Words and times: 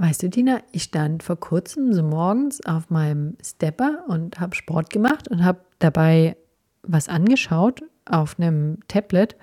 Weißt 0.00 0.22
du, 0.22 0.30
Tina, 0.30 0.60
ich 0.70 0.84
stand 0.84 1.24
vor 1.24 1.40
kurzem 1.40 1.92
so 1.92 2.04
morgens 2.04 2.64
auf 2.64 2.88
meinem 2.88 3.36
Stepper 3.44 4.04
und 4.06 4.38
habe 4.38 4.54
Sport 4.54 4.90
gemacht 4.90 5.26
und 5.26 5.44
habe 5.44 5.58
dabei 5.80 6.36
was 6.84 7.08
angeschaut 7.08 7.82
auf 8.04 8.38
einem 8.38 8.78
Tablet 8.86 9.36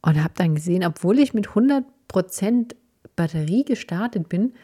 und 0.00 0.22
habe 0.22 0.32
dann 0.36 0.54
gesehen, 0.54 0.82
obwohl 0.82 1.18
ich 1.18 1.34
mit 1.34 1.48
100% 1.48 2.74
Batterie 3.16 3.64
gestartet 3.66 4.30
bin, 4.30 4.54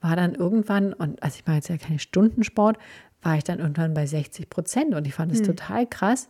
war 0.00 0.14
dann 0.14 0.36
irgendwann, 0.36 0.92
und 0.92 1.20
also 1.20 1.36
ich 1.36 1.46
mache 1.46 1.56
jetzt 1.56 1.68
ja 1.68 1.78
keine 1.78 1.98
Stundensport, 1.98 2.78
war 3.22 3.36
ich 3.36 3.42
dann 3.42 3.58
irgendwann 3.58 3.92
bei 3.92 4.06
60 4.06 4.48
Prozent 4.48 4.94
und 4.94 5.04
ich 5.08 5.14
fand 5.14 5.32
es 5.32 5.38
hm. 5.38 5.46
total 5.46 5.86
krass, 5.88 6.28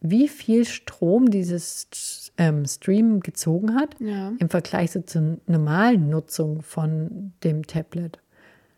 wie 0.00 0.28
viel 0.28 0.64
Strom 0.64 1.30
dieses 1.30 2.32
ähm, 2.38 2.64
Stream 2.66 3.20
gezogen 3.20 3.74
hat 3.74 3.96
ja. 3.98 4.32
im 4.38 4.48
Vergleich 4.48 4.92
so 4.92 5.00
zur 5.00 5.38
normalen 5.46 6.08
Nutzung 6.08 6.62
von 6.62 7.32
dem 7.42 7.66
Tablet. 7.66 8.18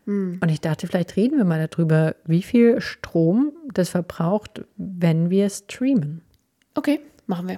Hm. 0.05 0.39
Und 0.41 0.49
ich 0.49 0.61
dachte, 0.61 0.87
vielleicht 0.87 1.15
reden 1.15 1.37
wir 1.37 1.45
mal 1.45 1.67
darüber, 1.67 2.15
wie 2.25 2.41
viel 2.41 2.81
Strom 2.81 3.51
das 3.73 3.89
verbraucht, 3.89 4.65
wenn 4.77 5.29
wir 5.29 5.49
streamen. 5.49 6.21
Okay, 6.73 6.99
machen 7.27 7.49
wir. 7.49 7.57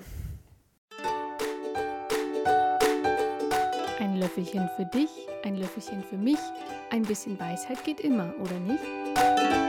Ein 3.99 4.20
Löffelchen 4.20 4.70
für 4.76 4.85
dich, 4.85 5.09
ein 5.45 5.55
Löffelchen 5.55 6.04
für 6.04 6.18
mich. 6.18 6.40
Ein 6.91 7.04
bisschen 7.04 7.40
Weisheit 7.40 7.84
geht 7.85 8.02
immer, 8.02 8.34
oder 8.41 8.59
nicht? 8.59 9.62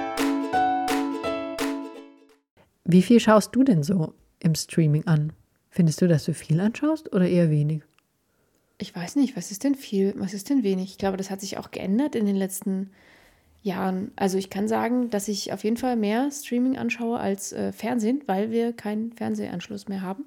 Wie 2.85 3.03
viel 3.03 3.19
schaust 3.19 3.55
du 3.57 3.65
denn 3.65 3.83
so 3.83 4.15
im 4.41 4.55
Streaming 4.55 5.07
an? 5.07 5.33
Findest 5.71 6.03
du, 6.03 6.09
dass 6.09 6.25
du 6.25 6.35
viel 6.35 6.61
anschaust 6.61 7.13
oder 7.13 7.27
eher 7.27 7.51
wenig? 7.51 7.83
Ich 8.79 8.95
weiß 8.95 9.17
nicht, 9.17 9.37
was 9.37 9.51
ist 9.51 9.65
denn 9.65 9.75
viel, 9.75 10.15
was 10.17 10.35
ist 10.35 10.51
denn 10.51 10.63
wenig? 10.63 10.91
Ich 10.91 10.99
glaube, 10.99 11.17
das 11.17 11.31
hat 11.31 11.41
sich 11.41 11.59
auch 11.59 11.71
geändert 11.71 12.15
in 12.15 12.27
den 12.27 12.37
letzten 12.37 12.91
Jahren. 13.63 14.13
Also 14.17 14.37
ich 14.37 14.51
kann 14.51 14.69
sagen, 14.69 15.09
dass 15.09 15.29
ich 15.29 15.53
auf 15.53 15.65
jeden 15.65 15.79
Fall 15.79 15.97
mehr 15.97 16.31
Streaming 16.31 16.77
anschaue 16.77 17.19
als 17.19 17.53
äh, 17.53 17.73
Fernsehen, 17.73 18.23
weil 18.27 18.51
wir 18.51 18.75
keinen 18.75 19.13
Fernsehanschluss 19.13 19.89
mehr 19.89 20.03
haben. 20.03 20.27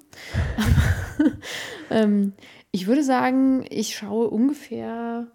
ähm, 1.90 2.32
ich 2.72 2.88
würde 2.88 3.04
sagen, 3.04 3.64
ich 3.70 3.96
schaue 3.96 4.28
ungefähr, 4.28 5.28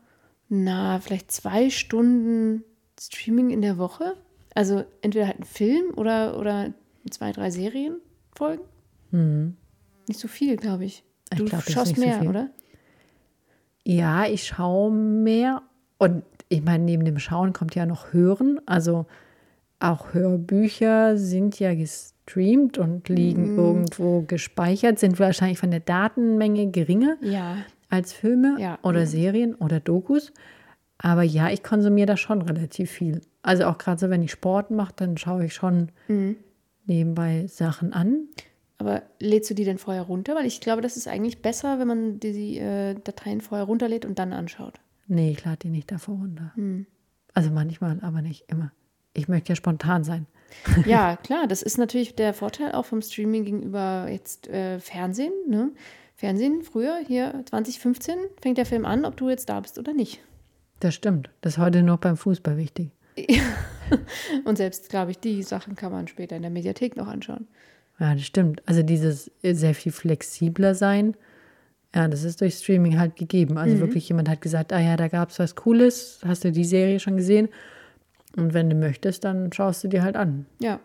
na, 0.49 0.99
vielleicht 0.99 1.31
zwei 1.31 1.69
Stunden 1.69 2.63
Streaming 2.99 3.51
in 3.51 3.61
der 3.61 3.77
Woche. 3.77 4.17
Also 4.53 4.83
entweder 5.01 5.27
halt 5.27 5.39
ein 5.39 5.45
Film 5.45 5.93
oder, 5.95 6.37
oder 6.37 6.73
zwei, 7.09 7.31
drei 7.31 7.49
Serienfolgen. 7.49 8.65
Mhm. 9.11 9.57
Nicht 10.07 10.19
so 10.19 10.27
viel, 10.27 10.57
glaube 10.57 10.85
ich. 10.85 11.03
Du 11.35 11.43
ich 11.43 11.49
glaub, 11.49 11.63
schaust 11.63 11.97
mehr, 11.97 12.19
so 12.21 12.29
oder? 12.29 12.49
Ja, 13.85 14.25
ich 14.25 14.45
schaue 14.45 14.91
mehr. 14.91 15.61
Und 15.97 16.23
ich 16.49 16.63
meine, 16.63 16.83
neben 16.83 17.05
dem 17.05 17.19
Schauen 17.19 17.53
kommt 17.53 17.75
ja 17.75 17.85
noch 17.85 18.13
Hören. 18.13 18.59
Also 18.65 19.05
auch 19.79 20.13
Hörbücher 20.13 21.17
sind 21.17 21.59
ja 21.59 21.73
gestreamt 21.73 22.77
und 22.77 23.09
liegen 23.09 23.55
mm. 23.55 23.59
irgendwo 23.59 24.21
gespeichert, 24.21 24.99
sind 24.99 25.19
wahrscheinlich 25.19 25.59
von 25.59 25.71
der 25.71 25.81
Datenmenge 25.81 26.71
geringer 26.71 27.17
ja. 27.21 27.57
als 27.89 28.13
Filme 28.13 28.55
ja. 28.59 28.79
oder 28.81 29.01
ja. 29.01 29.05
Serien 29.05 29.55
oder 29.55 29.79
Dokus. 29.79 30.31
Aber 30.99 31.23
ja, 31.23 31.49
ich 31.49 31.63
konsumiere 31.63 32.05
da 32.05 32.17
schon 32.17 32.41
relativ 32.41 32.91
viel. 32.91 33.19
Also 33.41 33.65
auch 33.65 33.77
gerade 33.77 33.99
so, 33.99 34.09
wenn 34.09 34.23
ich 34.23 34.31
Sport 34.31 34.71
mache, 34.71 34.93
dann 34.95 35.17
schaue 35.17 35.45
ich 35.45 35.53
schon 35.53 35.89
mm. 36.07 36.31
Nebenbei 36.85 37.47
Sachen 37.47 37.93
an. 37.93 38.27
Aber 38.77 39.03
lädst 39.19 39.49
du 39.49 39.53
die 39.53 39.63
denn 39.63 39.77
vorher 39.77 40.03
runter? 40.03 40.35
Weil 40.35 40.45
ich 40.45 40.59
glaube, 40.59 40.81
das 40.81 40.97
ist 40.97 41.07
eigentlich 41.07 41.41
besser, 41.41 41.79
wenn 41.79 41.87
man 41.87 42.19
die, 42.19 42.33
die 42.33 42.57
äh, 42.57 42.95
Dateien 42.95 43.41
vorher 43.41 43.65
runterlädt 43.65 44.05
und 44.05 44.19
dann 44.19 44.33
anschaut. 44.33 44.79
Nee, 45.07 45.31
ich 45.31 45.45
lade 45.45 45.59
die 45.63 45.69
nicht 45.69 45.91
davor 45.91 46.15
runter. 46.15 46.51
Hm. 46.55 46.85
Also 47.33 47.49
manchmal, 47.51 47.99
aber 48.01 48.21
nicht 48.21 48.45
immer. 48.49 48.71
Ich 49.13 49.27
möchte 49.27 49.49
ja 49.49 49.55
spontan 49.55 50.03
sein. 50.03 50.27
Ja, 50.85 51.15
klar, 51.15 51.47
das 51.47 51.63
ist 51.63 51.79
natürlich 51.79 52.15
der 52.15 52.33
Vorteil 52.33 52.73
auch 52.73 52.85
vom 52.85 53.01
Streaming 53.01 53.43
gegenüber 53.43 54.07
jetzt 54.09 54.47
äh, 54.49 54.79
Fernsehen. 54.79 55.33
Ne? 55.47 55.71
Fernsehen, 56.15 56.61
früher, 56.61 56.99
hier 57.07 57.43
2015, 57.49 58.15
fängt 58.39 58.57
der 58.57 58.65
Film 58.65 58.85
an, 58.85 59.05
ob 59.05 59.17
du 59.17 59.29
jetzt 59.29 59.49
da 59.49 59.59
bist 59.59 59.79
oder 59.79 59.93
nicht. 59.93 60.21
Das 60.79 60.93
stimmt. 60.93 61.29
Das 61.41 61.53
ist 61.53 61.59
heute 61.59 61.81
noch 61.81 61.97
beim 61.97 62.17
Fußball 62.17 62.57
wichtig. 62.57 62.91
und 64.45 64.57
selbst, 64.57 64.89
glaube 64.89 65.11
ich, 65.11 65.19
die 65.19 65.43
Sachen 65.43 65.75
kann 65.75 65.91
man 65.91 66.07
später 66.07 66.35
in 66.35 66.41
der 66.41 66.51
Mediathek 66.51 66.95
noch 66.95 67.07
anschauen. 67.07 67.47
Ja, 67.99 68.13
das 68.13 68.25
stimmt. 68.25 68.61
Also 68.65 68.83
dieses 68.83 69.31
sehr 69.43 69.75
viel 69.75 69.91
flexibler 69.91 70.75
sein, 70.75 71.15
ja, 71.95 72.07
das 72.07 72.23
ist 72.23 72.41
durch 72.41 72.55
Streaming 72.55 72.97
halt 72.97 73.15
gegeben. 73.15 73.57
Also 73.57 73.75
mhm. 73.75 73.81
wirklich 73.81 74.09
jemand 74.09 74.27
hat 74.27 74.41
gesagt, 74.41 74.73
ah 74.73 74.79
ja, 74.79 74.97
da 74.97 75.07
gab 75.07 75.29
es 75.29 75.39
was 75.39 75.55
Cooles, 75.55 76.19
hast 76.25 76.43
du 76.43 76.51
die 76.51 76.65
Serie 76.65 76.99
schon 76.99 77.17
gesehen? 77.17 77.49
Und 78.35 78.53
wenn 78.55 78.69
du 78.69 78.75
möchtest, 78.75 79.23
dann 79.23 79.53
schaust 79.53 79.83
du 79.83 79.87
dir 79.87 80.01
halt 80.01 80.15
an. 80.15 80.47
Ja. 80.59 80.79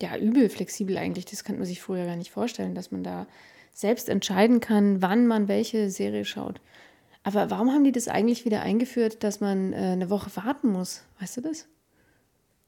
Ja, 0.00 0.16
übel 0.16 0.48
flexibel 0.48 0.98
eigentlich. 0.98 1.24
Das 1.24 1.44
kann 1.44 1.56
man 1.56 1.64
sich 1.64 1.80
früher 1.80 2.04
gar 2.06 2.16
nicht 2.16 2.30
vorstellen, 2.30 2.74
dass 2.74 2.92
man 2.92 3.02
da 3.02 3.26
selbst 3.72 4.08
entscheiden 4.08 4.60
kann, 4.60 5.02
wann 5.02 5.26
man 5.26 5.48
welche 5.48 5.90
Serie 5.90 6.24
schaut. 6.24 6.60
Aber 7.24 7.50
warum 7.50 7.70
haben 7.70 7.84
die 7.84 7.92
das 7.92 8.06
eigentlich 8.06 8.44
wieder 8.44 8.60
eingeführt, 8.60 9.24
dass 9.24 9.40
man 9.40 9.72
äh, 9.72 9.76
eine 9.76 10.10
Woche 10.10 10.30
warten 10.36 10.68
muss? 10.68 11.02
Weißt 11.20 11.38
du 11.38 11.40
das? 11.40 11.66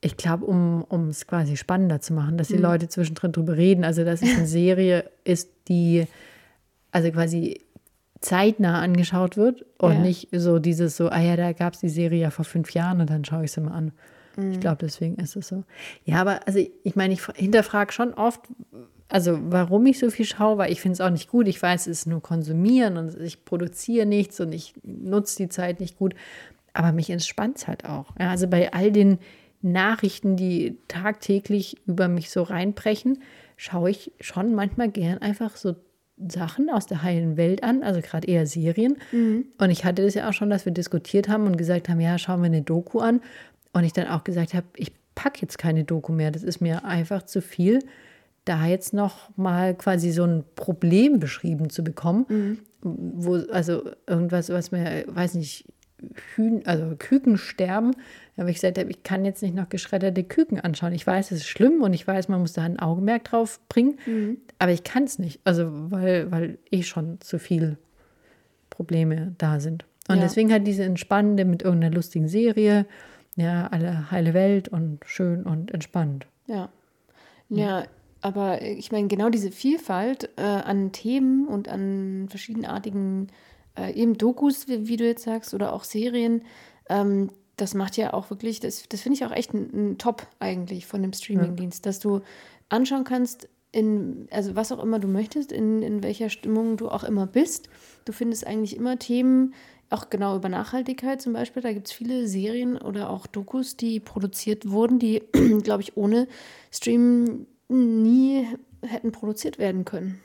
Ich 0.00 0.16
glaube, 0.16 0.46
um 0.46 1.08
es 1.08 1.26
quasi 1.26 1.56
spannender 1.56 2.00
zu 2.00 2.12
machen, 2.12 2.38
dass 2.38 2.48
die 2.48 2.56
mhm. 2.56 2.62
Leute 2.62 2.88
zwischendrin 2.88 3.32
drüber 3.32 3.56
reden. 3.56 3.84
Also, 3.84 4.04
dass 4.04 4.22
es 4.22 4.36
eine 4.36 4.46
Serie 4.46 5.10
ist, 5.24 5.50
die 5.68 6.06
also 6.90 7.10
quasi 7.10 7.60
zeitnah 8.20 8.80
angeschaut 8.80 9.36
wird 9.36 9.66
und 9.78 9.92
ja. 9.92 9.98
nicht 10.00 10.28
so 10.32 10.58
dieses 10.58 10.96
so, 10.96 11.10
ah 11.10 11.20
ja, 11.20 11.36
da 11.36 11.52
gab 11.52 11.74
es 11.74 11.80
die 11.80 11.88
Serie 11.88 12.20
ja 12.22 12.30
vor 12.30 12.44
fünf 12.44 12.70
Jahren 12.70 13.00
und 13.00 13.10
dann 13.10 13.24
schaue 13.24 13.44
ich 13.44 13.52
sie 13.52 13.60
mal 13.60 13.72
an. 13.72 13.92
Mhm. 14.36 14.52
Ich 14.52 14.60
glaube, 14.60 14.78
deswegen 14.80 15.16
ist 15.16 15.36
es 15.36 15.48
so. 15.48 15.64
Ja, 16.04 16.20
aber 16.20 16.46
also 16.46 16.58
ich 16.58 16.96
meine, 16.96 17.14
ich 17.14 17.22
hinterfrage 17.34 17.92
schon 17.92 18.14
oft, 18.14 18.40
also 19.08 19.38
warum 19.40 19.86
ich 19.86 19.98
so 19.98 20.10
viel 20.10 20.24
schaue, 20.24 20.58
weil 20.58 20.72
ich 20.72 20.80
finde 20.80 20.94
es 20.94 21.00
auch 21.00 21.10
nicht 21.10 21.28
gut. 21.28 21.46
Ich 21.48 21.62
weiß, 21.62 21.82
es 21.82 22.00
ist 22.00 22.06
nur 22.06 22.22
konsumieren 22.22 22.96
und 22.96 23.18
ich 23.20 23.44
produziere 23.44 24.06
nichts 24.06 24.40
und 24.40 24.52
ich 24.52 24.74
nutze 24.82 25.36
die 25.36 25.48
Zeit 25.48 25.80
nicht 25.80 25.96
gut. 25.96 26.14
Aber 26.72 26.92
mich 26.92 27.10
entspannt 27.10 27.58
es 27.58 27.68
halt 27.68 27.84
auch. 27.84 28.06
Ja, 28.18 28.30
also 28.30 28.48
bei 28.48 28.72
all 28.72 28.90
den 28.90 29.18
Nachrichten, 29.62 30.36
die 30.36 30.76
tagtäglich 30.88 31.76
über 31.86 32.08
mich 32.08 32.30
so 32.30 32.42
reinbrechen, 32.42 33.22
schaue 33.56 33.90
ich 33.90 34.12
schon 34.20 34.54
manchmal 34.54 34.90
gern 34.90 35.18
einfach 35.18 35.56
so 35.56 35.76
Sachen 36.18 36.70
aus 36.70 36.86
der 36.86 37.02
heilen 37.02 37.36
Welt 37.36 37.62
an, 37.62 37.82
also 37.82 38.00
gerade 38.00 38.26
eher 38.26 38.46
Serien. 38.46 38.96
Mhm. 39.12 39.46
Und 39.58 39.70
ich 39.70 39.84
hatte 39.84 40.02
das 40.02 40.14
ja 40.14 40.28
auch 40.28 40.32
schon, 40.32 40.50
dass 40.50 40.64
wir 40.64 40.72
diskutiert 40.72 41.28
haben 41.28 41.46
und 41.46 41.56
gesagt 41.56 41.88
haben, 41.88 42.00
ja, 42.00 42.18
schauen 42.18 42.40
wir 42.40 42.46
eine 42.46 42.62
Doku 42.62 43.00
an. 43.00 43.20
Und 43.72 43.84
ich 43.84 43.92
dann 43.92 44.08
auch 44.08 44.24
gesagt 44.24 44.54
habe, 44.54 44.66
ich 44.76 44.92
packe 45.14 45.40
jetzt 45.42 45.58
keine 45.58 45.84
Doku 45.84 46.12
mehr. 46.12 46.30
Das 46.30 46.42
ist 46.42 46.60
mir 46.60 46.84
einfach 46.84 47.22
zu 47.24 47.42
viel, 47.42 47.80
da 48.46 48.64
jetzt 48.66 48.94
noch 48.94 49.36
mal 49.36 49.74
quasi 49.74 50.10
so 50.12 50.24
ein 50.24 50.44
Problem 50.54 51.20
beschrieben 51.20 51.68
zu 51.68 51.84
bekommen, 51.84 52.26
mhm. 52.28 52.58
wo 52.80 53.34
also 53.50 53.82
irgendwas, 54.06 54.48
was 54.48 54.70
mir, 54.70 55.04
weiß 55.08 55.34
nicht, 55.34 55.66
Hühn, 56.34 56.62
also 56.66 56.94
Küken 56.96 57.38
sterben, 57.38 57.92
habe 58.36 58.50
ich 58.50 58.56
gesagt, 58.56 58.78
ich 58.78 59.02
kann 59.02 59.24
jetzt 59.24 59.42
nicht 59.42 59.54
noch 59.54 59.68
geschredderte 59.68 60.22
Küken 60.22 60.60
anschauen. 60.60 60.92
Ich 60.92 61.06
weiß, 61.06 61.32
es 61.32 61.38
ist 61.38 61.48
schlimm 61.48 61.82
und 61.82 61.94
ich 61.94 62.06
weiß, 62.06 62.28
man 62.28 62.40
muss 62.40 62.52
da 62.52 62.62
ein 62.62 62.78
Augenmerk 62.78 63.24
drauf 63.24 63.60
bringen, 63.68 63.98
mhm. 64.06 64.38
aber 64.58 64.72
ich 64.72 64.84
kann 64.84 65.04
es 65.04 65.18
nicht, 65.18 65.40
also 65.44 65.90
weil, 65.90 66.30
weil 66.30 66.58
eh 66.70 66.82
schon 66.82 67.20
zu 67.20 67.38
viele 67.38 67.78
Probleme 68.70 69.34
da 69.38 69.58
sind. 69.58 69.84
Und 70.08 70.16
ja. 70.16 70.22
deswegen 70.22 70.52
hat 70.52 70.66
diese 70.66 70.84
entspannende 70.84 71.44
mit 71.44 71.62
irgendeiner 71.62 71.94
lustigen 71.94 72.28
Serie, 72.28 72.86
ja, 73.34 73.66
alle 73.68 74.10
heile 74.10 74.34
Welt 74.34 74.68
und 74.68 75.00
schön 75.04 75.42
und 75.42 75.72
entspannt. 75.72 76.26
Ja. 76.46 76.68
Ja, 77.48 77.84
aber 78.26 78.60
ich 78.60 78.90
meine, 78.90 79.06
genau 79.06 79.28
diese 79.28 79.52
Vielfalt 79.52 80.30
äh, 80.36 80.42
an 80.42 80.90
Themen 80.90 81.46
und 81.46 81.68
an 81.68 82.26
verschiedenartigen 82.28 83.28
äh, 83.78 83.92
eben 83.92 84.18
Dokus, 84.18 84.66
wie, 84.66 84.88
wie, 84.88 84.96
du 84.96 85.06
jetzt 85.06 85.22
sagst, 85.22 85.54
oder 85.54 85.72
auch 85.72 85.84
Serien, 85.84 86.42
ähm, 86.88 87.30
das 87.56 87.74
macht 87.74 87.96
ja 87.96 88.12
auch 88.12 88.28
wirklich, 88.28 88.58
das, 88.58 88.82
das 88.88 89.00
finde 89.00 89.16
ich 89.16 89.24
auch 89.24 89.30
echt 89.30 89.54
ein, 89.54 89.92
ein, 89.92 89.98
Top 89.98 90.26
eigentlich 90.40 90.86
von 90.86 91.02
dem 91.02 91.12
Streamingdienst, 91.12 91.84
ja. 91.84 91.88
dass 91.88 92.00
du 92.00 92.20
anschauen 92.68 93.04
kannst, 93.04 93.48
in, 93.70 94.26
also 94.32 94.56
was 94.56 94.72
auch 94.72 94.82
immer 94.82 94.98
du 94.98 95.06
möchtest, 95.06 95.52
in, 95.52 95.82
in 95.82 96.02
welcher 96.02 96.28
Stimmung 96.28 96.76
du 96.76 96.88
auch 96.88 97.04
immer 97.04 97.28
bist. 97.28 97.68
Du 98.06 98.12
findest 98.12 98.44
eigentlich 98.44 98.74
immer 98.74 98.98
Themen, 98.98 99.54
auch 99.88 100.10
genau 100.10 100.34
über 100.36 100.48
Nachhaltigkeit 100.48 101.22
zum 101.22 101.32
Beispiel. 101.32 101.62
Da 101.62 101.72
gibt 101.72 101.86
es 101.86 101.92
viele 101.92 102.26
Serien 102.26 102.76
oder 102.76 103.08
auch 103.08 103.28
Dokus, 103.28 103.76
die 103.76 104.00
produziert 104.00 104.68
wurden, 104.68 104.98
die, 104.98 105.20
glaube 105.62 105.82
ich, 105.82 105.96
ohne 105.96 106.26
Stream 106.72 107.46
nie 107.68 108.46
hätten 108.82 109.12
produziert 109.12 109.58
werden 109.58 109.84
können. 109.84 110.20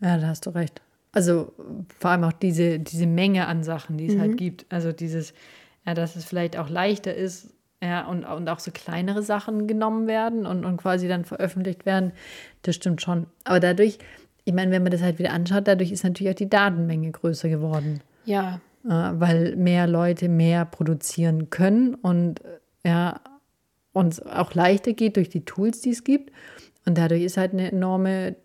Ja, 0.00 0.18
da 0.18 0.28
hast 0.28 0.46
du 0.46 0.50
recht. 0.50 0.82
Also 1.12 1.52
vor 1.98 2.10
allem 2.10 2.24
auch 2.24 2.32
diese, 2.32 2.78
diese 2.80 3.06
Menge 3.06 3.46
an 3.46 3.62
Sachen, 3.62 3.96
die 3.96 4.06
es 4.06 4.12
halt 4.12 4.20
mhm. 4.20 4.28
halt 4.30 4.36
gibt. 4.38 4.66
Also 4.68 4.92
dieses, 4.92 5.32
ja, 5.86 5.94
dass 5.94 6.16
es 6.16 6.24
vielleicht 6.24 6.56
auch 6.56 6.68
leichter 6.68 7.14
ist, 7.14 7.50
ja, 7.82 8.06
und, 8.06 8.24
und 8.24 8.48
auch 8.48 8.60
so 8.60 8.70
kleinere 8.70 9.22
Sachen 9.22 9.66
genommen 9.66 10.06
werden 10.06 10.46
und, 10.46 10.64
und 10.64 10.78
quasi 10.78 11.06
dann 11.06 11.24
veröffentlicht 11.24 11.84
werden, 11.84 12.12
das 12.62 12.74
stimmt 12.76 13.02
schon. 13.02 13.26
Aber 13.44 13.60
dadurch, 13.60 13.98
ich 14.44 14.54
meine, 14.54 14.70
wenn 14.70 14.82
man 14.82 14.92
das 14.92 15.02
halt 15.02 15.18
wieder 15.18 15.32
anschaut, 15.32 15.68
dadurch 15.68 15.92
ist 15.92 16.02
natürlich 16.02 16.32
auch 16.32 16.36
die 16.36 16.48
Datenmenge 16.48 17.10
größer 17.10 17.48
geworden. 17.48 18.00
Ja, 18.24 18.60
weil 18.84 19.56
mehr 19.56 19.86
Leute 19.86 20.28
mehr 20.28 20.64
produzieren 20.66 21.48
können 21.48 21.94
und 21.94 22.42
ja, 22.84 23.20
uns 23.92 24.20
auch 24.20 24.52
leichter 24.54 24.92
geht 24.92 25.16
durch 25.16 25.30
die 25.30 25.44
Tools, 25.44 25.80
die 25.80 25.90
es 25.90 26.04
gibt. 26.04 26.32
Und 26.86 26.98
dadurch 26.98 27.22
ist 27.22 27.36
halt 27.36 27.52
eine 27.52 27.70
enorme 27.70 28.36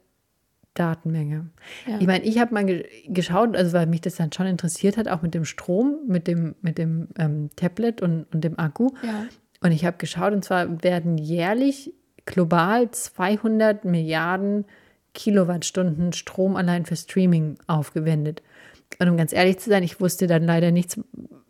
Datenmenge. 0.73 1.49
Ja. 1.85 1.97
Ich 1.99 2.07
meine, 2.07 2.23
ich 2.23 2.39
habe 2.39 2.53
mal 2.53 2.65
ge 2.65 2.85
geschaut, 3.07 3.55
also 3.55 3.73
weil 3.73 3.87
mich 3.87 4.01
das 4.01 4.15
dann 4.15 4.31
schon 4.31 4.45
interessiert 4.45 4.97
hat, 4.97 5.07
auch 5.07 5.21
mit 5.21 5.33
dem 5.33 5.45
Strom, 5.45 5.99
mit 6.07 6.27
dem, 6.27 6.55
mit 6.61 6.77
dem 6.77 7.09
ähm, 7.17 7.49
Tablet 7.55 8.01
und, 8.01 8.25
und 8.33 8.43
dem 8.43 8.57
Akku. 8.57 8.91
Ja. 9.03 9.25
Und 9.61 9.71
ich 9.71 9.83
habe 9.85 9.97
geschaut, 9.97 10.31
und 10.33 10.45
zwar 10.45 10.81
werden 10.83 11.17
jährlich 11.17 11.93
global 12.25 12.91
200 12.91 13.83
Milliarden 13.83 14.65
Kilowattstunden 15.13 16.13
Strom 16.13 16.55
allein 16.55 16.85
für 16.85 16.95
Streaming 16.95 17.57
aufgewendet. 17.67 18.41
Und 18.97 19.07
um 19.07 19.17
ganz 19.17 19.33
ehrlich 19.33 19.59
zu 19.59 19.69
sein, 19.69 19.83
ich 19.83 20.01
wusste 20.01 20.27
dann 20.27 20.43
leider 20.43 20.71
nichts 20.71 20.99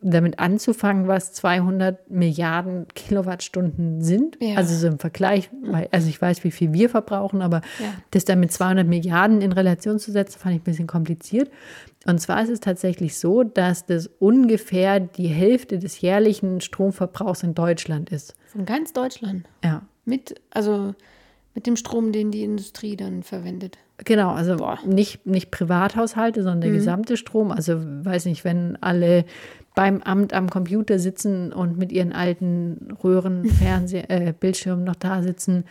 damit 0.02 0.38
anzufangen, 0.38 1.08
was 1.08 1.32
200 1.32 2.10
Milliarden 2.10 2.86
Kilowattstunden 2.94 4.02
sind. 4.02 4.38
Ja. 4.40 4.56
Also 4.56 4.74
so 4.74 4.86
im 4.86 4.98
Vergleich, 4.98 5.50
also 5.90 6.08
ich 6.08 6.20
weiß, 6.20 6.42
wie 6.44 6.50
viel 6.50 6.72
wir 6.72 6.88
verbrauchen, 6.88 7.42
aber 7.42 7.60
ja. 7.78 7.92
das 8.10 8.24
dann 8.24 8.40
mit 8.40 8.52
200 8.52 8.86
Milliarden 8.86 9.42
in 9.42 9.52
Relation 9.52 9.98
zu 9.98 10.10
setzen, 10.10 10.38
fand 10.38 10.54
ich 10.54 10.60
ein 10.62 10.64
bisschen 10.64 10.86
kompliziert. 10.86 11.50
Und 12.06 12.18
zwar 12.20 12.42
ist 12.42 12.48
es 12.48 12.60
tatsächlich 12.60 13.18
so, 13.18 13.42
dass 13.42 13.84
das 13.84 14.08
ungefähr 14.18 15.00
die 15.00 15.28
Hälfte 15.28 15.78
des 15.78 16.00
jährlichen 16.00 16.60
Stromverbrauchs 16.60 17.42
in 17.42 17.54
Deutschland 17.54 18.10
ist. 18.10 18.34
Von 18.46 18.64
ganz 18.64 18.92
Deutschland? 18.94 19.46
Ja. 19.62 19.82
Mit, 20.06 20.40
also 20.50 20.94
mit 21.54 21.66
dem 21.66 21.76
Strom, 21.76 22.12
den 22.12 22.30
die 22.30 22.42
Industrie 22.42 22.96
dann 22.96 23.22
verwendet. 23.22 23.76
Genau, 24.04 24.30
also 24.30 24.56
nicht, 24.86 25.26
nicht 25.26 25.50
Privathaushalte, 25.50 26.42
sondern 26.42 26.62
der 26.62 26.70
mhm. 26.70 26.74
gesamte 26.74 27.16
Strom. 27.16 27.50
Also 27.50 27.80
weiß 27.80 28.26
nicht, 28.26 28.44
wenn 28.44 28.76
alle 28.80 29.24
beim 29.74 30.02
Amt 30.02 30.32
am 30.32 30.50
Computer 30.50 30.98
sitzen 30.98 31.52
und 31.52 31.78
mit 31.78 31.92
ihren 31.92 32.12
alten 32.12 32.96
Röhren, 33.02 33.44
Fernseh, 33.48 34.04
äh, 34.08 34.32
Bildschirmen 34.38 34.84
noch 34.84 34.96
da 34.96 35.22
sitzen 35.22 35.64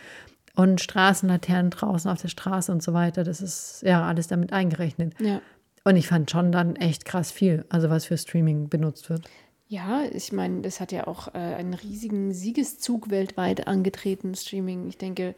und 0.54 0.80
Straßenlaternen 0.80 1.70
draußen 1.70 2.10
auf 2.10 2.20
der 2.20 2.28
Straße 2.28 2.72
und 2.72 2.82
so 2.82 2.92
weiter. 2.92 3.24
Das 3.24 3.40
ist 3.40 3.82
ja 3.84 4.06
alles 4.06 4.26
damit 4.28 4.52
eingerechnet. 4.52 5.14
Ja. 5.20 5.40
Und 5.84 5.96
ich 5.96 6.08
fand 6.08 6.30
schon 6.30 6.52
dann 6.52 6.76
echt 6.76 7.04
krass 7.04 7.30
viel, 7.30 7.64
also 7.68 7.88
was 7.88 8.04
für 8.04 8.18
Streaming 8.18 8.68
benutzt 8.68 9.08
wird. 9.08 9.28
Ja, 9.68 10.02
ich 10.12 10.32
meine, 10.32 10.62
das 10.62 10.80
hat 10.80 10.90
ja 10.92 11.06
auch 11.06 11.28
äh, 11.28 11.38
einen 11.38 11.74
riesigen 11.74 12.32
Siegeszug 12.32 13.10
weltweit 13.10 13.68
angetreten, 13.68 14.34
Streaming. 14.34 14.88
Ich 14.88 14.98
denke, 14.98 15.34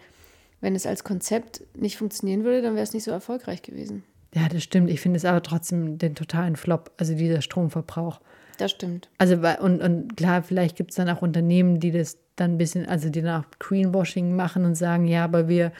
wenn 0.62 0.74
es 0.74 0.86
als 0.86 1.04
Konzept 1.04 1.62
nicht 1.76 1.98
funktionieren 1.98 2.44
würde, 2.44 2.62
dann 2.62 2.74
wäre 2.74 2.84
es 2.84 2.94
nicht 2.94 3.04
so 3.04 3.10
erfolgreich 3.10 3.60
gewesen. 3.60 4.04
Ja, 4.34 4.48
das 4.48 4.62
stimmt. 4.62 4.88
Ich 4.88 5.02
finde 5.02 5.18
es 5.18 5.26
aber 5.26 5.42
trotzdem 5.42 5.98
den 5.98 6.14
totalen 6.14 6.56
Flop, 6.56 6.92
also 6.96 7.14
dieser 7.14 7.42
Stromverbrauch. 7.42 8.20
Das 8.58 8.70
stimmt. 8.70 9.10
Also, 9.18 9.36
und, 9.60 9.82
und 9.82 10.16
klar, 10.16 10.42
vielleicht 10.42 10.76
gibt 10.76 10.90
es 10.90 10.96
dann 10.96 11.10
auch 11.10 11.20
Unternehmen, 11.20 11.80
die 11.80 11.90
das 11.90 12.16
dann 12.36 12.52
ein 12.52 12.58
bisschen, 12.58 12.86
also 12.86 13.10
die 13.10 13.20
dann 13.20 13.42
auch 13.42 13.46
Greenwashing 13.58 14.34
machen 14.34 14.64
und 14.64 14.74
sagen, 14.76 15.06
ja, 15.06 15.24
aber 15.24 15.48
wir 15.48 15.72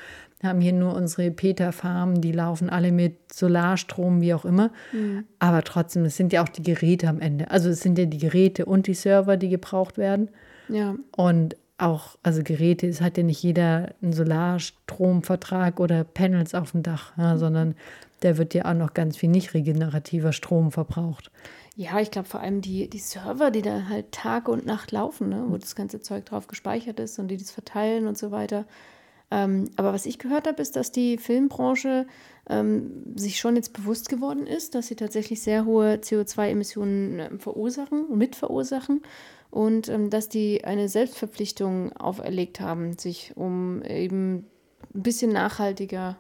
haben 0.42 0.60
hier 0.60 0.72
nur 0.72 0.94
unsere 0.94 1.30
Peter-Farmen, 1.30 2.20
die 2.20 2.32
laufen 2.32 2.68
alle 2.68 2.90
mit 2.90 3.32
Solarstrom, 3.32 4.20
wie 4.20 4.34
auch 4.34 4.44
immer. 4.44 4.72
Mhm. 4.92 5.24
Aber 5.38 5.62
trotzdem, 5.62 6.04
es 6.04 6.16
sind 6.16 6.32
ja 6.32 6.42
auch 6.42 6.48
die 6.48 6.64
Geräte 6.64 7.08
am 7.08 7.20
Ende. 7.20 7.50
Also 7.50 7.68
es 7.68 7.80
sind 7.80 7.96
ja 7.98 8.06
die 8.06 8.18
Geräte 8.18 8.66
und 8.66 8.88
die 8.88 8.94
Server, 8.94 9.36
die 9.36 9.48
gebraucht 9.48 9.96
werden. 9.96 10.30
Ja. 10.68 10.96
Und 11.16 11.56
auch, 11.82 12.16
also 12.22 12.42
Geräte, 12.42 12.86
es 12.86 13.00
hat 13.00 13.16
ja 13.16 13.22
nicht 13.22 13.42
jeder 13.42 13.94
einen 14.02 14.12
Solarstromvertrag 14.12 15.80
oder 15.80 16.04
Panels 16.04 16.54
auf 16.54 16.72
dem 16.72 16.82
Dach, 16.82 17.12
ja, 17.16 17.36
sondern 17.36 17.74
der 18.22 18.38
wird 18.38 18.54
ja 18.54 18.66
auch 18.66 18.74
noch 18.74 18.94
ganz 18.94 19.16
viel 19.16 19.28
nicht 19.28 19.52
regenerativer 19.54 20.32
Strom 20.32 20.70
verbraucht. 20.70 21.30
Ja, 21.74 22.00
ich 22.00 22.10
glaube 22.10 22.28
vor 22.28 22.40
allem 22.40 22.60
die, 22.60 22.88
die 22.88 22.98
Server, 22.98 23.50
die 23.50 23.62
da 23.62 23.88
halt 23.88 24.12
Tag 24.12 24.48
und 24.48 24.66
Nacht 24.66 24.92
laufen, 24.92 25.30
ne, 25.30 25.44
wo 25.48 25.56
das 25.56 25.74
ganze 25.74 26.00
Zeug 26.00 26.26
drauf 26.26 26.46
gespeichert 26.46 27.00
ist 27.00 27.18
und 27.18 27.28
die 27.28 27.36
das 27.36 27.50
verteilen 27.50 28.06
und 28.06 28.18
so 28.18 28.30
weiter. 28.30 28.66
Ähm, 29.30 29.70
aber 29.76 29.94
was 29.94 30.04
ich 30.04 30.18
gehört 30.18 30.46
habe, 30.46 30.60
ist, 30.60 30.76
dass 30.76 30.92
die 30.92 31.16
Filmbranche 31.16 32.06
ähm, 32.50 33.14
sich 33.16 33.38
schon 33.38 33.56
jetzt 33.56 33.72
bewusst 33.72 34.10
geworden 34.10 34.46
ist, 34.46 34.74
dass 34.74 34.88
sie 34.88 34.96
tatsächlich 34.96 35.40
sehr 35.40 35.64
hohe 35.64 35.94
CO2-Emissionen 35.94 37.18
äh, 37.18 37.38
verursachen 37.38 38.04
und 38.04 38.18
mitverursachen 38.18 39.00
und 39.52 39.90
ähm, 39.90 40.08
dass 40.08 40.30
die 40.30 40.64
eine 40.64 40.88
Selbstverpflichtung 40.88 41.92
auferlegt 41.92 42.60
haben, 42.60 42.96
sich 42.96 43.32
um 43.36 43.82
eben 43.82 44.46
ein 44.94 45.02
bisschen 45.02 45.30
nachhaltiger 45.30 46.16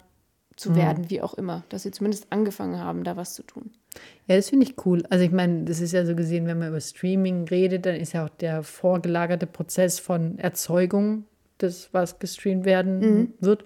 zu 0.56 0.70
mhm. 0.70 0.76
werden, 0.76 1.10
wie 1.10 1.22
auch 1.22 1.32
immer, 1.32 1.64
dass 1.70 1.84
sie 1.84 1.92
zumindest 1.92 2.26
angefangen 2.30 2.78
haben, 2.78 3.04
da 3.04 3.16
was 3.16 3.32
zu 3.32 3.42
tun. 3.42 3.70
Ja, 4.26 4.36
das 4.36 4.50
finde 4.50 4.66
ich 4.66 4.74
cool. 4.84 5.02
Also 5.08 5.24
ich 5.24 5.32
meine, 5.32 5.64
das 5.64 5.80
ist 5.80 5.92
ja 5.92 6.04
so 6.04 6.14
gesehen, 6.14 6.46
wenn 6.46 6.58
man 6.58 6.68
über 6.68 6.80
Streaming 6.80 7.48
redet, 7.48 7.86
dann 7.86 7.96
ist 7.96 8.12
ja 8.12 8.26
auch 8.26 8.28
der 8.28 8.62
vorgelagerte 8.62 9.46
Prozess 9.46 9.98
von 9.98 10.38
Erzeugung 10.38 11.24
des, 11.58 11.88
was 11.92 12.18
gestreamt 12.18 12.66
werden 12.66 12.98
mhm. 12.98 13.32
wird, 13.40 13.64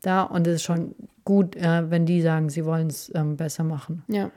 da. 0.00 0.22
Und 0.22 0.46
es 0.46 0.56
ist 0.56 0.62
schon 0.62 0.94
gut, 1.26 1.54
äh, 1.56 1.90
wenn 1.90 2.06
die 2.06 2.22
sagen, 2.22 2.48
sie 2.48 2.64
wollen 2.64 2.86
es 2.86 3.12
ähm, 3.14 3.36
besser 3.36 3.62
machen. 3.62 4.04
Ja. 4.08 4.30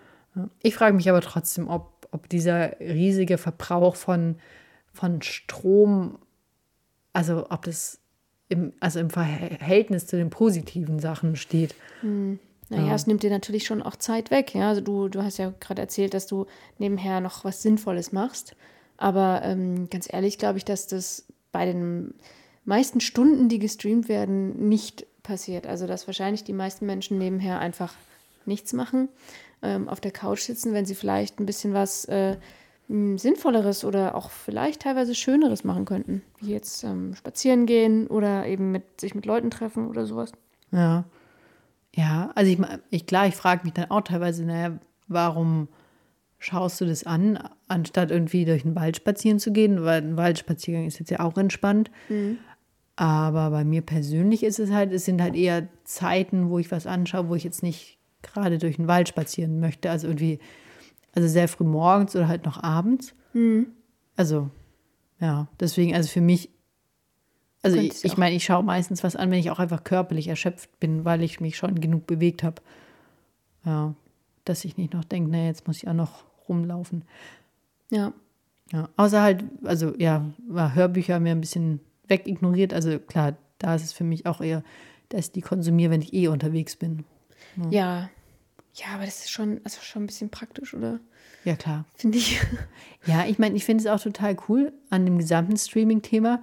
Ich 0.62 0.76
frage 0.76 0.94
mich 0.94 1.10
aber 1.10 1.22
trotzdem, 1.22 1.70
ob, 1.70 2.10
ob 2.12 2.28
dieser 2.28 2.78
riesige 2.82 3.38
Verbrauch 3.38 3.96
von 3.96 4.36
von 4.96 5.22
Strom, 5.22 6.18
also 7.14 7.48
ob 7.50 7.66
das 7.66 8.00
im, 8.50 8.74
also 8.80 9.00
im 9.00 9.10
Verhältnis 9.10 10.08
zu 10.08 10.18
den 10.18 10.30
positiven 10.30 11.00
Sachen 11.00 11.36
steht. 11.36 11.76
Hm. 12.02 12.40
Naja, 12.70 12.88
ja. 12.88 12.96
es 12.96 13.06
nimmt 13.06 13.22
dir 13.22 13.30
natürlich 13.30 13.66
schon 13.66 13.84
auch 13.84 13.96
Zeit 13.96 14.32
weg. 14.32 14.56
Ja? 14.56 14.70
Also 14.70 14.82
du, 14.82 15.08
du 15.08 15.22
hast 15.22 15.38
ja 15.38 15.54
gerade 15.60 15.82
erzählt, 15.82 16.14
dass 16.14 16.26
du 16.26 16.48
nebenher 16.80 17.22
noch 17.22 17.44
was 17.44 17.62
Sinnvolles 17.62 18.12
machst. 18.12 18.56
Aber 18.98 19.42
ähm, 19.44 19.90
ganz 19.90 20.12
ehrlich 20.12 20.38
glaube 20.38 20.58
ich, 20.58 20.66
dass 20.66 20.88
das 20.88 21.26
bei 21.52 21.66
den 21.66 22.16
meisten 22.64 23.02
Stunden, 23.02 23.50
die 23.50 23.60
gestreamt 23.60 24.10
werden, 24.10 24.68
nicht 24.68 25.06
passiert. 25.22 25.68
Also 25.68 25.86
dass 25.86 26.08
wahrscheinlich 26.08 26.44
die 26.44 26.54
meisten 26.54 26.86
Menschen 26.86 27.18
nebenher 27.18 27.60
einfach 27.60 27.94
nichts 28.46 28.74
machen, 28.74 29.10
ähm, 29.62 29.88
auf 29.88 30.00
der 30.00 30.12
Couch 30.12 30.42
sitzen, 30.42 30.74
wenn 30.74 30.86
sie 30.86 30.96
vielleicht 30.96 31.40
ein 31.40 31.46
bisschen 31.46 31.74
was 31.74 32.06
äh, 32.06 32.38
Sinnvolleres 32.88 33.84
oder 33.84 34.16
auch 34.16 34.30
vielleicht 34.30 34.84
teilweise 34.84 35.16
Schöneres 35.16 35.64
machen 35.64 35.86
könnten, 35.86 36.22
wie 36.40 36.52
jetzt 36.52 36.84
ähm, 36.84 37.16
spazieren 37.16 37.66
gehen 37.66 38.08
oder 38.08 38.46
eben 38.46 38.72
mit 38.72 39.02
sich 39.02 39.16
mit 39.16 39.26
Leuten 39.26 39.50
treffen 39.50 39.88
oder 39.88 40.06
sowas. 40.06 40.32
Ja. 40.72 41.06
Ja, 41.96 42.32
also 42.36 42.52
ich, 42.52 42.60
ich 42.90 43.06
klar, 43.08 43.26
ich 43.26 43.36
frage 43.36 43.64
mich 43.64 43.74
dann 43.74 43.90
auch 43.90 44.02
teilweise, 44.02 44.44
naja, 44.44 44.78
warum 45.08 45.70
schaust 46.38 46.80
du 46.82 46.86
das 46.86 47.06
an, 47.06 47.40
anstatt 47.68 48.12
irgendwie 48.12 48.46
durch 48.46 48.64
den 48.64 48.76
Wald 48.76 48.98
spazieren 48.98 49.40
zu 49.40 49.52
gehen, 49.52 49.84
weil 49.84 50.02
ein 50.02 50.18
Waldspaziergang 50.18 50.86
ist 50.86 51.00
jetzt 51.00 51.10
ja 51.10 51.22
auch 51.22 51.38
entspannt. 51.38 51.90
Mhm. 52.10 52.38
Aber 52.98 53.50
bei 53.50 53.64
mir 53.64 53.82
persönlich 53.82 54.44
ist 54.44 54.60
es 54.60 54.72
halt, 54.72 54.94
es 54.94 55.06
sind 55.06 55.22
halt 55.22 55.36
eher 55.36 55.68
Zeiten, 55.86 56.50
wo 56.50 56.60
ich 56.60 56.72
was 56.72 56.86
anschaue, 56.86 57.30
wo 57.30 57.36
ich 57.36 57.44
jetzt 57.44 57.64
nicht 57.64 57.98
gerade 58.22 58.58
durch 58.58 58.76
den 58.76 58.88
Wald 58.88 59.10
spazieren 59.10 59.60
möchte. 59.60 59.90
Also 59.90 60.08
irgendwie 60.08 60.40
also 61.16 61.28
sehr 61.28 61.48
früh 61.48 61.64
morgens 61.64 62.16
oder 62.16 62.28
halt 62.28 62.46
noch 62.46 62.62
abends. 62.62 63.16
Mhm. 63.34 63.68
Also, 64.16 64.50
ja, 65.20 65.48
deswegen, 65.60 65.96
also 65.96 66.10
für 66.10 66.22
mich, 66.22 66.50
also 67.64 67.78
ich, 67.78 68.04
ich 68.06 68.18
meine, 68.18 68.36
ich 68.36 68.44
schaue 68.44 68.64
meistens 68.64 69.04
was 69.04 69.16
an, 69.16 69.32
wenn 69.32 69.40
ich 69.40 69.50
auch 69.50 69.60
einfach 69.60 69.84
körperlich 69.84 70.28
erschöpft 70.28 70.80
bin, 70.80 71.04
weil 71.04 71.24
ich 71.24 71.40
mich 71.40 71.58
schon 71.58 71.80
genug 71.80 72.06
bewegt 72.06 72.44
habe. 72.44 72.62
Ja, 73.66 73.96
dass 74.44 74.64
ich 74.66 74.78
nicht 74.78 74.94
noch 74.94 75.04
denke, 75.04 75.32
naja, 75.32 75.48
jetzt 75.48 75.66
muss 75.66 75.78
ich 75.78 75.88
auch 75.88 75.94
noch 75.94 76.26
rumlaufen. 76.48 77.04
Ja. 77.90 78.14
Ja, 78.72 78.90
außer 78.98 79.22
halt, 79.22 79.44
also 79.64 79.94
ja, 79.98 80.26
Hörbücher 80.48 81.16
haben 81.16 81.26
wir 81.26 81.32
ein 81.32 81.42
bisschen 81.42 81.80
wegignoriert. 82.08 82.74
Also 82.74 83.00
klar, 83.00 83.36
da 83.58 83.76
ist 83.76 83.84
es 83.84 83.94
für 83.94 84.04
mich 84.04 84.26
auch 84.26 84.42
eher, 84.42 84.64
dass 85.10 85.28
ich 85.28 85.32
die 85.32 85.42
konsumiere, 85.42 85.92
wenn 85.92 86.02
ich 86.02 86.14
eh 86.14 86.28
unterwegs 86.28 86.76
bin. 86.76 87.06
Ja, 87.56 87.70
ja 87.70 88.10
ja, 88.76 88.88
aber 88.94 89.06
das 89.06 89.20
ist 89.20 89.32
schon, 89.32 89.62
also 89.64 89.80
schon 89.82 90.04
ein 90.04 90.08
bisschen 90.08 90.30
praktisch, 90.30 90.74
oder? 90.74 91.00
Ja, 91.46 91.56
klar. 91.56 91.86
Finde 91.96 92.18
ich. 92.18 92.40
Ja, 93.08 93.28
ich 93.28 93.38
meine, 93.38 93.56
ich 93.56 93.66
finde 93.66 93.84
es 93.84 93.88
auch 93.88 94.02
total 94.02 94.36
cool 94.50 94.74
an 94.90 95.06
dem 95.06 95.20
gesamten 95.20 95.58
Streaming-Thema. 95.58 96.42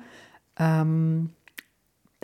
Ähm, 0.57 1.31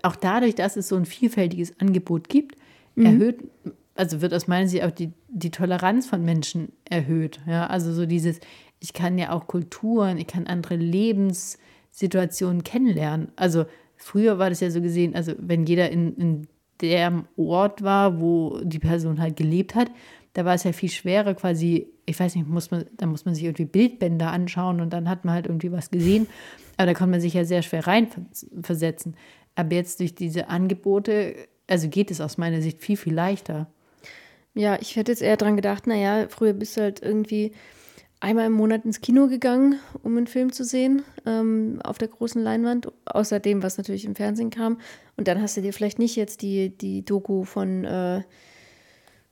auch 0.05 0.15
dadurch, 0.15 0.55
dass 0.55 0.77
es 0.77 0.87
so 0.87 0.95
ein 0.95 1.07
vielfältiges 1.07 1.81
Angebot 1.81 2.29
gibt, 2.29 2.57
mhm. 2.95 3.07
erhöht, 3.07 3.41
also 3.97 4.21
wird 4.21 4.33
aus 4.33 4.47
meiner 4.47 4.69
Sicht 4.69 4.85
auch 4.85 4.93
die, 4.93 5.11
die 5.27 5.51
Toleranz 5.51 6.07
von 6.07 6.25
Menschen 6.25 6.71
erhöht. 6.85 7.41
Ja, 7.49 7.67
also 7.67 7.93
so 7.93 8.07
dieses, 8.07 8.39
ich 8.79 8.93
kann 8.93 9.19
ja 9.19 9.33
auch 9.33 9.49
Kulturen, 9.49 10.19
ich 10.19 10.29
kann 10.29 10.47
andere 10.47 10.77
Lebenssituationen 10.77 12.63
kennenlernen. 12.63 13.33
Also 13.35 13.67
früher 13.97 14.39
war 14.39 14.51
das 14.51 14.61
ja 14.61 14.71
so 14.71 14.81
gesehen, 14.81 15.17
also 15.17 15.33
wenn 15.37 15.67
jeder 15.67 15.91
in, 15.91 16.15
in 16.17 16.47
der 16.81 17.25
Ort 17.37 17.83
war, 17.83 18.21
wo 18.21 18.61
die 18.63 18.79
Person 18.79 19.21
halt 19.21 19.37
gelebt 19.37 19.75
hat, 19.75 19.91
da 20.35 20.45
war 20.45 20.55
es 20.55 20.65
ja 20.65 20.73
viel 20.73 20.91
schwerer 20.91 21.35
quasi, 21.35 21.89
ich 22.07 22.19
weiß 22.19 22.37
nicht, 22.37 22.47
muss 22.47 22.71
man, 22.71 22.85
da 22.97 23.07
muss 23.07 23.25
man 23.25 23.35
sich 23.35 23.45
irgendwie 23.45 23.65
Bildbänder 23.65 24.31
anschauen 24.31 24.81
und 24.81 24.93
dann 24.93 25.09
hat 25.09 25.25
man 25.25 25.35
halt 25.35 25.47
irgendwie 25.47 25.73
was 25.73 25.91
gesehen. 25.91 26.27
Aber 26.77 26.87
da 26.87 26.95
konnte 26.95 27.11
man 27.11 27.21
sich 27.21 27.35
ja 27.35 27.45
sehr 27.45 27.63
schwer 27.63 27.87
reinversetzen. 27.87 29.17
Aber 29.57 29.75
jetzt 29.75 29.99
durch 29.99 30.15
diese 30.15 30.49
Angebote, 30.49 31.35
also 31.67 31.89
geht 31.89 32.11
es 32.13 32.21
aus 32.21 32.39
meiner 32.39 32.63
Sicht 32.63 32.81
viel, 32.81 32.97
viel 32.97 33.15
leichter. 33.15 33.67
Ja, 34.55 34.79
ich 34.81 34.95
hätte 34.97 35.11
jetzt 35.11 35.23
eher 35.23 35.37
dran 35.37 35.57
gedacht, 35.57 35.87
naja, 35.87 36.29
früher 36.29 36.53
bist 36.53 36.77
du 36.77 36.83
halt 36.83 37.03
irgendwie 37.03 37.53
einmal 38.21 38.47
im 38.47 38.53
Monat 38.53 38.85
ins 38.85 39.01
Kino 39.01 39.29
gegangen, 39.29 39.79
um 40.03 40.17
einen 40.17 40.27
Film 40.27 40.53
zu 40.53 40.65
sehen, 40.65 41.03
ähm, 41.27 41.81
auf 41.85 41.99
der 41.99 42.09
großen 42.09 42.43
Leinwand, 42.43 42.91
außer 43.05 43.41
dem, 43.41 43.63
was 43.63 43.79
natürlich 43.79 44.05
im 44.05 44.17
Fernsehen 44.17 44.51
kam. 44.51 44.81
Und 45.17 45.29
dann 45.29 45.41
hast 45.41 45.57
du 45.57 45.63
dir 45.63 45.73
vielleicht 45.73 45.99
nicht 45.99 46.17
jetzt 46.17 46.43
die, 46.43 46.71
die 46.71 47.05
Doku 47.05 47.45
von 47.45 47.85
äh, 47.85 48.23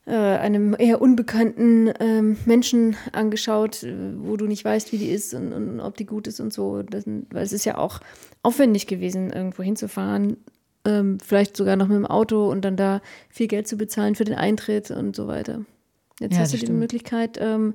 äh, 0.07 0.13
einem 0.15 0.77
eher 0.79 1.03
unbekannten 1.03 1.93
ähm, 1.99 2.37
Menschen 2.47 2.97
angeschaut, 3.13 3.83
äh, 3.83 4.13
wo 4.17 4.37
du 4.37 4.47
nicht 4.47 4.65
weißt, 4.65 4.93
wie 4.93 4.99
die 4.99 5.11
ist 5.11 5.35
und, 5.35 5.53
und 5.53 5.81
ob 5.81 5.97
die 5.97 6.07
gut 6.07 6.29
ist 6.29 6.39
und 6.39 6.53
so. 6.53 6.83
Das, 6.83 7.05
weil 7.07 7.43
es 7.43 7.53
ist 7.53 7.65
ja 7.65 7.79
auch 7.79 8.01
aufwendig 8.43 8.87
gewesen, 8.87 9.31
irgendwo 9.31 9.65
hinzufahren, 9.65 10.37
ähm, 10.85 11.19
vielleicht 11.19 11.57
sogar 11.57 11.75
noch 11.75 11.89
mit 11.89 11.97
dem 11.97 12.07
Auto 12.07 12.49
und 12.49 12.65
dann 12.65 12.77
da 12.77 13.03
viel 13.29 13.49
Geld 13.49 13.67
zu 13.67 13.77
bezahlen 13.77 14.15
für 14.15 14.25
den 14.25 14.37
Eintritt 14.37 14.93
und 14.93 15.17
so 15.17 15.27
weiter. 15.27 15.65
Jetzt 16.21 16.35
ja, 16.35 16.41
hast 16.41 16.53
du 16.53 16.59
die 16.59 16.67
stimmt. 16.67 16.79
Möglichkeit, 16.79 17.39
ähm, 17.41 17.75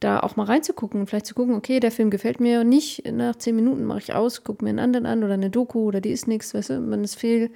da 0.00 0.20
auch 0.20 0.36
mal 0.36 0.44
reinzugucken 0.44 1.00
und 1.00 1.06
vielleicht 1.06 1.26
zu 1.26 1.34
gucken, 1.34 1.54
okay, 1.54 1.80
der 1.80 1.90
Film 1.90 2.10
gefällt 2.10 2.40
mir 2.40 2.64
nicht, 2.64 3.10
nach 3.10 3.36
zehn 3.36 3.56
Minuten 3.56 3.84
mache 3.84 4.00
ich 4.00 4.14
aus, 4.14 4.44
gucke 4.44 4.64
mir 4.64 4.70
einen 4.70 4.78
anderen 4.78 5.06
an 5.06 5.24
oder 5.24 5.34
eine 5.34 5.50
Doku 5.50 5.84
oder 5.84 6.00
die 6.00 6.10
ist 6.10 6.28
nichts, 6.28 6.52
weißt 6.52 6.70
du, 6.70 6.80
man 6.80 7.02
ist 7.02 7.14
viel, 7.14 7.50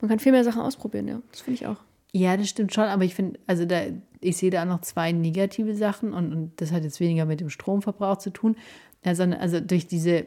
man 0.00 0.08
kann 0.08 0.18
viel 0.18 0.32
mehr 0.32 0.44
Sachen 0.44 0.62
ausprobieren, 0.62 1.08
ja, 1.08 1.20
das 1.30 1.42
finde 1.42 1.60
ich 1.60 1.66
auch. 1.66 1.76
Ja, 2.12 2.36
das 2.36 2.48
stimmt 2.48 2.72
schon, 2.72 2.84
aber 2.84 3.04
ich 3.04 3.14
finde, 3.14 3.38
also 3.46 3.64
da, 3.64 3.82
ich 4.20 4.36
sehe 4.36 4.50
da 4.50 4.64
noch 4.64 4.80
zwei 4.80 5.12
negative 5.12 5.74
Sachen 5.74 6.14
und, 6.14 6.32
und 6.32 6.52
das 6.56 6.72
hat 6.72 6.84
jetzt 6.84 7.00
weniger 7.00 7.26
mit 7.26 7.40
dem 7.40 7.50
Stromverbrauch 7.50 8.18
zu 8.18 8.30
tun, 8.30 8.56
sondern 9.04 9.40
also 9.40 9.60
durch 9.60 9.86
diese, 9.86 10.26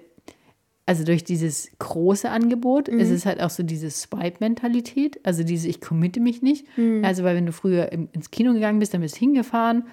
also 0.85 1.03
durch 1.03 1.23
dieses 1.23 1.71
große 1.79 2.29
Angebot 2.29 2.91
mhm. 2.91 2.99
ist 2.99 3.09
es 3.09 3.25
halt 3.25 3.41
auch 3.41 3.49
so 3.49 3.63
diese 3.63 3.89
Swipe-Mentalität, 3.89 5.19
also 5.25 5.43
diese 5.43 5.67
ich 5.67 5.81
committe 5.81 6.19
mich 6.19 6.41
nicht. 6.41 6.65
Mhm. 6.77 7.03
Also 7.03 7.23
weil 7.23 7.35
wenn 7.35 7.45
du 7.45 7.51
früher 7.51 7.91
im, 7.91 8.09
ins 8.11 8.31
Kino 8.31 8.53
gegangen 8.53 8.79
bist, 8.79 8.93
dann 8.93 9.01
bist 9.01 9.15
du 9.15 9.19
hingefahren, 9.19 9.85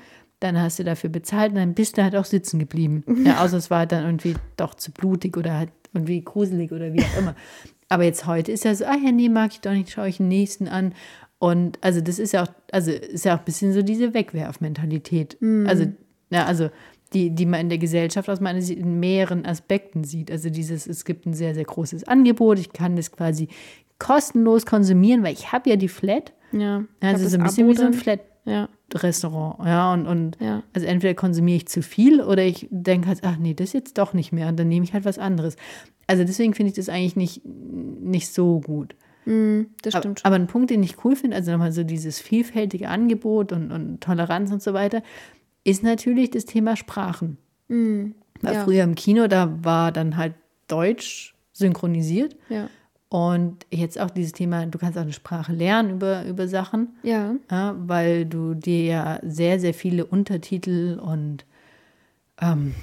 dann 0.45 0.61
hast 0.61 0.79
du 0.79 0.85
dafür 0.85 1.09
bezahlt 1.09 1.53
und 1.53 1.57
dann 1.57 1.75
bist 1.75 1.97
du 1.97 2.03
halt 2.03 2.15
auch 2.15 2.27
sitzen 2.27 2.59
geblieben. 2.59 3.03
Ja, 3.25 3.41
außer 3.45 3.57
es 3.57 3.71
war 3.71 3.81
halt 3.81 3.93
dann 3.93 4.05
irgendwie 4.05 4.35
doch 4.57 4.75
zu 4.75 4.93
blutig 4.93 5.37
oder 5.37 5.55
halt 5.55 5.71
irgendwie 5.95 6.21
gruselig 6.21 6.71
oder 6.71 6.93
wie 6.93 7.01
auch 7.01 7.19
immer. 7.19 7.35
Aber 7.89 8.05
jetzt 8.05 8.27
heute 8.27 8.53
ist 8.53 8.65
ja 8.65 8.75
so, 8.75 8.85
ah 8.85 8.97
ja, 9.03 9.11
nee, 9.11 9.29
mag 9.29 9.53
ich 9.53 9.61
doch 9.61 9.73
nicht, 9.73 9.91
schaue 9.91 10.09
ich 10.09 10.19
den 10.19 10.29
nächsten 10.29 10.69
an. 10.69 10.93
Und 11.39 11.79
also 11.81 12.01
das 12.01 12.19
ist 12.19 12.33
ja 12.33 12.45
auch, 12.45 12.49
also 12.73 12.91
ist 12.91 13.25
ja 13.25 13.35
auch 13.35 13.39
ein 13.39 13.45
bisschen 13.45 13.73
so 13.73 13.83
diese 13.83 14.13
Wegwerfmentalität. 14.13 15.39
Mhm. 15.41 15.67
Also, 15.67 15.87
ja, 16.31 16.45
also 16.45 16.71
die, 17.15 17.31
die 17.31 17.47
man 17.47 17.61
in 17.61 17.69
der 17.71 17.79
Gesellschaft 17.79 18.29
aus 18.29 18.41
meiner 18.41 18.61
Sicht 18.61 18.79
in 18.79 19.01
mehreren 19.01 19.47
Aspekten 19.47 20.05
sieht. 20.05 20.31
Also 20.31 20.51
dieses, 20.51 20.87
es 20.87 21.05
gibt 21.05 21.27
ein 21.27 21.33
sehr, 21.33 21.55
sehr 21.55 21.65
großes 21.65 22.05
Angebot, 22.05 22.59
ich 22.59 22.73
kann 22.73 22.97
das 22.97 23.13
quasi 23.13 23.49
kostenlos 23.99 24.67
konsumieren, 24.67 25.23
weil 25.23 25.33
ich 25.33 25.53
habe 25.53 25.71
ja 25.71 25.77
die 25.77 25.89
Flat. 25.89 26.33
Ja. 26.53 26.85
Also 27.01 27.29
so 27.29 27.39
ein 27.39 27.45
bisschen 27.45 27.65
Abo 27.65 27.73
wie 27.73 27.79
so 27.79 27.87
ein 27.87 27.95
Flat-Restaurant. 27.95 28.35
Ja. 28.47 28.69
Ja, 29.03 29.93
und, 29.93 30.07
und 30.07 30.39
ja. 30.41 30.63
also 30.73 30.87
entweder 30.87 31.15
konsumiere 31.15 31.57
ich 31.57 31.69
zu 31.69 31.83
viel 31.83 32.21
oder 32.21 32.43
ich 32.43 32.69
denke 32.71 33.09
halt, 33.09 33.21
ach 33.23 33.37
nee, 33.37 33.55
das 33.55 33.73
jetzt 33.73 33.99
doch 33.99 34.13
nicht 34.13 34.33
mehr 34.33 34.49
und 34.49 34.59
dann 34.59 34.69
nehme 34.69 34.85
ich 34.85 34.93
halt 34.93 35.05
was 35.05 35.19
anderes. 35.19 35.57
Also 36.07 36.25
deswegen 36.25 36.55
finde 36.55 36.71
ich 36.71 36.77
das 36.77 36.89
eigentlich 36.89 37.17
nicht, 37.17 37.43
nicht 37.45 38.33
so 38.33 38.61
gut. 38.61 38.95
Mm, 39.25 39.63
das 39.83 39.95
stimmt. 39.97 40.21
Aber, 40.25 40.35
aber, 40.35 40.43
ein 40.43 40.47
Punkt, 40.47 40.71
den 40.71 40.83
ich 40.83 41.05
cool 41.05 41.17
finde, 41.17 41.37
also 41.37 41.51
nochmal 41.51 41.73
so 41.73 41.83
dieses 41.83 42.21
vielfältige 42.21 42.89
Angebot 42.89 43.53
und, 43.53 43.73
und 43.73 44.01
Toleranz 44.01 44.53
und 44.53 44.63
so 44.63 44.75
weiter, 44.75 45.03
ist 45.65 45.83
natürlich 45.83 46.31
das 46.31 46.45
Thema 46.45 46.77
Sprachen. 46.77 47.39
Mm, 47.69 48.11
Weil 48.43 48.55
ja. 48.55 48.65
früher 48.65 48.85
im 48.85 48.95
Kino, 48.95 49.27
da 49.27 49.59
war 49.63 49.93
dann 49.93 50.17
halt 50.17 50.35
Deutsch 50.69 51.35
synchronisiert. 51.53 52.37
Ja. 52.49 52.69
Und 53.15 53.65
jetzt 53.71 54.01
auch 54.01 54.11
dieses 54.11 54.33
Thema, 54.33 54.67
du 54.67 54.77
kannst 54.77 54.99
auch 54.99 55.03
eine 55.03 55.13
Sprache 55.13 55.53
lernen 55.53 55.91
über, 55.91 56.25
über 56.25 56.49
Sachen. 56.49 56.97
Ja. 57.05 57.37
ja 57.49 57.77
weil 57.79 58.27
du 58.27 58.55
dir 58.55 58.85
ja 58.85 59.21
sehr, 59.23 59.61
sehr 59.61 59.73
viele 59.73 60.05
Untertitel 60.05 60.99
und 61.01 61.45
ähm, 62.41 62.75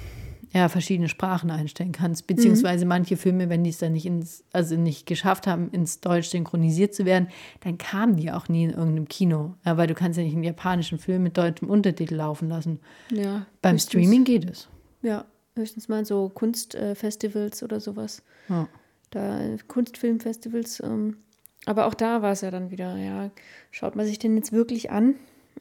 ja, 0.54 0.70
verschiedene 0.70 1.10
Sprachen 1.10 1.50
einstellen 1.50 1.92
kannst. 1.92 2.26
Beziehungsweise 2.26 2.86
mhm. 2.86 2.88
manche 2.88 3.18
Filme, 3.18 3.50
wenn 3.50 3.62
die 3.62 3.68
es 3.68 3.76
dann 3.76 3.92
nicht 3.92 4.06
ins, 4.06 4.42
also 4.54 4.74
nicht 4.74 5.04
geschafft 5.04 5.46
haben, 5.46 5.68
ins 5.68 6.00
Deutsch 6.00 6.28
synchronisiert 6.28 6.94
zu 6.94 7.04
werden, 7.04 7.28
dann 7.60 7.76
kamen 7.76 8.16
die 8.16 8.32
auch 8.32 8.48
nie 8.48 8.64
in 8.64 8.70
irgendeinem 8.70 9.08
Kino. 9.08 9.56
Ja, 9.66 9.76
weil 9.76 9.86
du 9.86 9.92
kannst 9.92 10.16
ja 10.16 10.24
nicht 10.24 10.32
einen 10.32 10.44
japanischen 10.44 10.98
Film 10.98 11.24
mit 11.24 11.36
deutschem 11.36 11.68
Untertitel 11.68 12.14
laufen 12.14 12.48
lassen. 12.48 12.80
Ja. 13.10 13.44
Beim 13.60 13.74
höchstens, 13.74 13.90
Streaming 13.90 14.24
geht 14.24 14.50
es. 14.50 14.66
Ja, 15.02 15.26
höchstens 15.56 15.90
mal 15.90 16.06
so 16.06 16.30
Kunstfestivals 16.30 17.62
oder 17.62 17.80
sowas. 17.80 18.22
Ja. 18.48 18.66
Da 19.12 19.40
Kunstfilmfestivals. 19.68 20.80
Ähm, 20.80 21.18
aber 21.66 21.86
auch 21.86 21.94
da 21.94 22.22
war 22.22 22.32
es 22.32 22.40
ja 22.40 22.50
dann 22.50 22.70
wieder, 22.70 22.96
ja, 22.96 23.30
schaut 23.70 23.94
man 23.94 24.06
sich 24.06 24.18
den 24.18 24.36
jetzt 24.36 24.52
wirklich 24.52 24.90
an, 24.90 25.14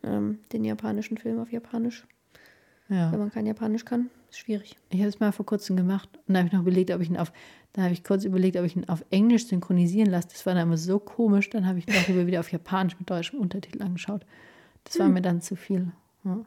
ähm, 0.04 0.40
den 0.52 0.64
japanischen 0.64 1.18
Film 1.18 1.40
auf 1.40 1.52
Japanisch. 1.52 2.08
Ja. 2.90 3.12
Wenn 3.12 3.20
man 3.20 3.32
kein 3.32 3.46
Japanisch 3.46 3.86
kann, 3.86 4.10
ist 4.30 4.40
schwierig. 4.40 4.76
Ich 4.90 5.00
habe 5.00 5.10
es 5.10 5.20
mal 5.20 5.32
vor 5.32 5.46
kurzem 5.46 5.78
gemacht 5.78 6.10
und 6.28 6.34
da 6.34 6.40
habe 6.40 6.48
ich 6.48 6.54
noch 6.54 6.62
überlegt, 6.62 6.92
ob 6.92 7.02
ich 7.02 7.10
ihn 7.10 7.18
auf, 7.18 7.32
da 7.74 7.84
habe 7.84 7.94
ich 7.94 8.04
kurz 8.04 8.26
überlegt, 8.26 8.58
ob 8.58 8.66
ich 8.66 8.76
ihn 8.76 8.90
auf 8.90 9.06
Englisch 9.12 9.48
synchronisieren 9.48 10.10
lasse. 10.10 10.30
Das 10.30 10.46
war 10.46 10.56
dann 10.56 10.64
immer 10.68 10.78
so 10.78 11.00
komisch. 11.00 11.50
Dann 11.50 11.68
habe 11.68 11.80
ich 11.80 11.88
ihn 11.88 11.94
darüber 11.94 12.28
wieder 12.28 12.40
auf 12.40 12.52
Japanisch 12.52 12.98
mit 13.00 13.10
deutschem 13.10 13.40
Untertitel 13.40 13.82
angeschaut. 13.82 14.26
Das 14.84 14.98
war 14.98 15.06
hm. 15.06 15.14
mir 15.14 15.22
dann 15.22 15.42
zu 15.42 15.56
viel. 15.56 15.92
Ja. 16.24 16.40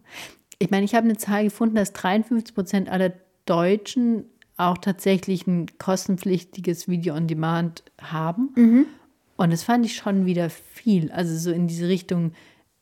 Ich 0.59 0.71
meine, 0.71 0.85
ich 0.85 0.95
habe 0.95 1.05
eine 1.05 1.17
Zahl 1.17 1.45
gefunden, 1.45 1.77
dass 1.77 1.93
53 1.93 2.55
Prozent 2.55 2.89
aller 2.91 3.13
Deutschen 3.47 4.25
auch 4.57 4.79
tatsächlich 4.79 5.47
ein 5.47 5.67
kostenpflichtiges 5.79 6.89
Video 6.89 7.15
on 7.15 7.27
Demand 7.27 7.83
haben. 8.01 8.53
Mhm. 8.55 8.87
Und 9.37 9.53
das 9.53 9.65
fand 9.65 9.85
ich 9.85 9.97
schon 9.97 10.27
wieder 10.27 10.49
viel. 10.51 11.11
Also 11.11 11.37
so 11.37 11.51
in 11.51 11.67
diese 11.67 11.89
Richtung, 11.89 12.33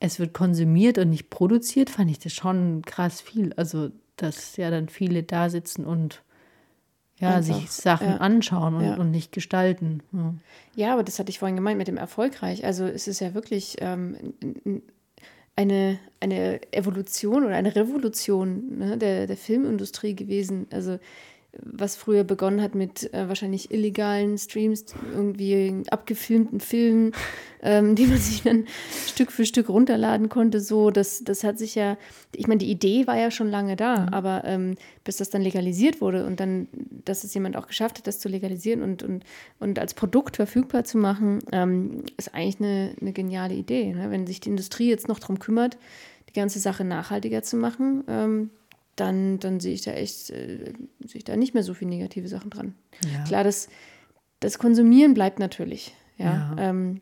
es 0.01 0.19
wird 0.19 0.35
konsumiert 0.35 0.99
und 0.99 1.11
nicht 1.11 1.31
produziert, 1.31 1.89
fand 1.89 2.11
ich 2.11 2.19
das 2.19 2.33
schon 2.35 2.83
krass 2.83 3.21
viel. 3.21 3.53
Also, 3.55 3.91
dass 4.17 4.57
ja 4.57 4.71
dann 4.71 4.89
viele 4.89 5.23
da 5.23 5.49
sitzen 5.49 5.87
und 5.87 6.23
ja, 7.19 7.37
Einfach, 7.37 7.55
sich 7.55 7.71
Sachen 7.71 8.09
ja. 8.09 8.17
anschauen 8.17 8.75
und, 8.75 8.85
ja. 8.85 8.97
und, 8.97 9.11
nicht 9.13 9.31
gestalten. 9.31 10.03
Ja. 10.13 10.35
ja. 10.75 10.93
aber 10.93 11.05
das 11.05 11.21
hatte 11.21 11.31
ich 11.31 11.39
vorhin 11.39 11.55
gemeint 11.55 11.79
mit 11.79 11.87
dem 11.87 11.97
erfolgreich. 11.97 12.65
Also 12.65 12.85
es 12.85 13.07
ist 13.07 13.21
ja 13.21 13.33
wirklich 13.33 13.77
ähm, 13.79 14.17
eine, 15.55 16.01
eine 16.19 16.61
Evolution 16.73 17.45
oder 17.45 17.55
eine 17.55 17.77
Revolution 17.77 18.79
ne, 18.79 18.99
der, 18.99 19.29
der 19.29 19.37
Filmindustrie 19.37 20.17
gewesen. 20.17 20.67
Also 20.73 20.99
was 21.61 21.97
früher 21.97 22.25
begonnen 22.25 22.63
hat 22.63 22.75
mit 22.75 23.13
äh, 23.13 23.29
wahrscheinlich 23.29 23.71
illegalen 23.71 24.39
Streams, 24.39 24.87
irgendwie 25.15 25.83
abgefilmten 25.91 26.61
Filmen, 26.61 27.13
ähm, 27.63 27.95
die 27.95 28.07
man 28.07 28.17
sich 28.17 28.43
dann 28.43 28.67
Stück 29.07 29.31
für 29.31 29.45
Stück 29.45 29.69
runterladen 29.69 30.31
konnte. 30.31 30.61
So, 30.61 30.91
das, 30.91 31.25
das 31.25 31.45
hat 31.45 31.59
sich 31.59 31.75
ja, 31.75 31.99
ich 32.35 32.47
meine, 32.47 32.59
die 32.59 32.71
Idee 32.71 33.07
war 33.07 33.19
ja 33.19 33.31
schon 33.31 33.51
lange 33.51 33.77
da, 33.77 34.07
mhm. 34.07 34.09
aber 34.09 34.43
ähm, 34.47 34.77
bis 35.05 35.19
das 35.19 35.29
dann 35.29 35.43
legalisiert 35.43 36.01
wurde 36.01 36.25
und 36.25 36.41
dann, 36.41 36.69
dass 37.05 37.23
es 37.23 37.35
jemand 37.35 37.57
auch 37.57 37.67
geschafft 37.67 37.99
hat, 37.99 38.07
das 38.07 38.19
zu 38.19 38.31
legalisieren 38.31 38.83
und, 38.83 39.03
und, 39.03 39.25
und 39.61 39.79
als 39.79 39.93
Produkt 39.93 40.37
verfügbar 40.37 40.85
zu 40.85 40.97
machen, 40.97 41.41
ähm, 41.53 42.05
ist 42.17 42.35
eigentlich 42.35 42.61
eine, 42.61 42.95
eine 42.99 43.13
geniale 43.13 43.55
Idee. 43.55 43.93
Ne? 43.93 44.11
Wenn 44.11 44.27
sich 44.27 44.41
die 44.41 44.49
Industrie 44.49 44.89
jetzt 44.89 45.07
noch 45.07 45.19
darum 45.19 45.39
kümmert, 45.39 45.77
die 46.31 46.33
ganze 46.33 46.61
Sache 46.61 46.83
nachhaltiger 46.83 47.43
zu 47.43 47.57
machen, 47.57 48.05
ähm, 48.09 48.51
dann, 48.97 49.39
dann 49.39 49.61
sehe 49.61 49.75
ich 49.75 49.83
da 49.83 49.93
echt, 49.93 50.31
äh, 50.31 50.73
sehe 51.05 51.19
ich 51.19 51.25
da 51.25 51.37
nicht 51.37 51.55
mehr 51.55 51.63
so 51.63 51.75
viele 51.75 51.91
negative 51.91 52.29
Sachen 52.29 52.51
dran. 52.51 52.75
Ja. 53.13 53.25
Klar, 53.25 53.45
das, 53.45 53.69
das 54.41 54.59
Konsumieren 54.59 55.15
bleibt 55.15 55.39
natürlich. 55.39 55.95
Ja. 56.19 56.55
Ja. 56.57 56.57
Ähm, 56.59 57.01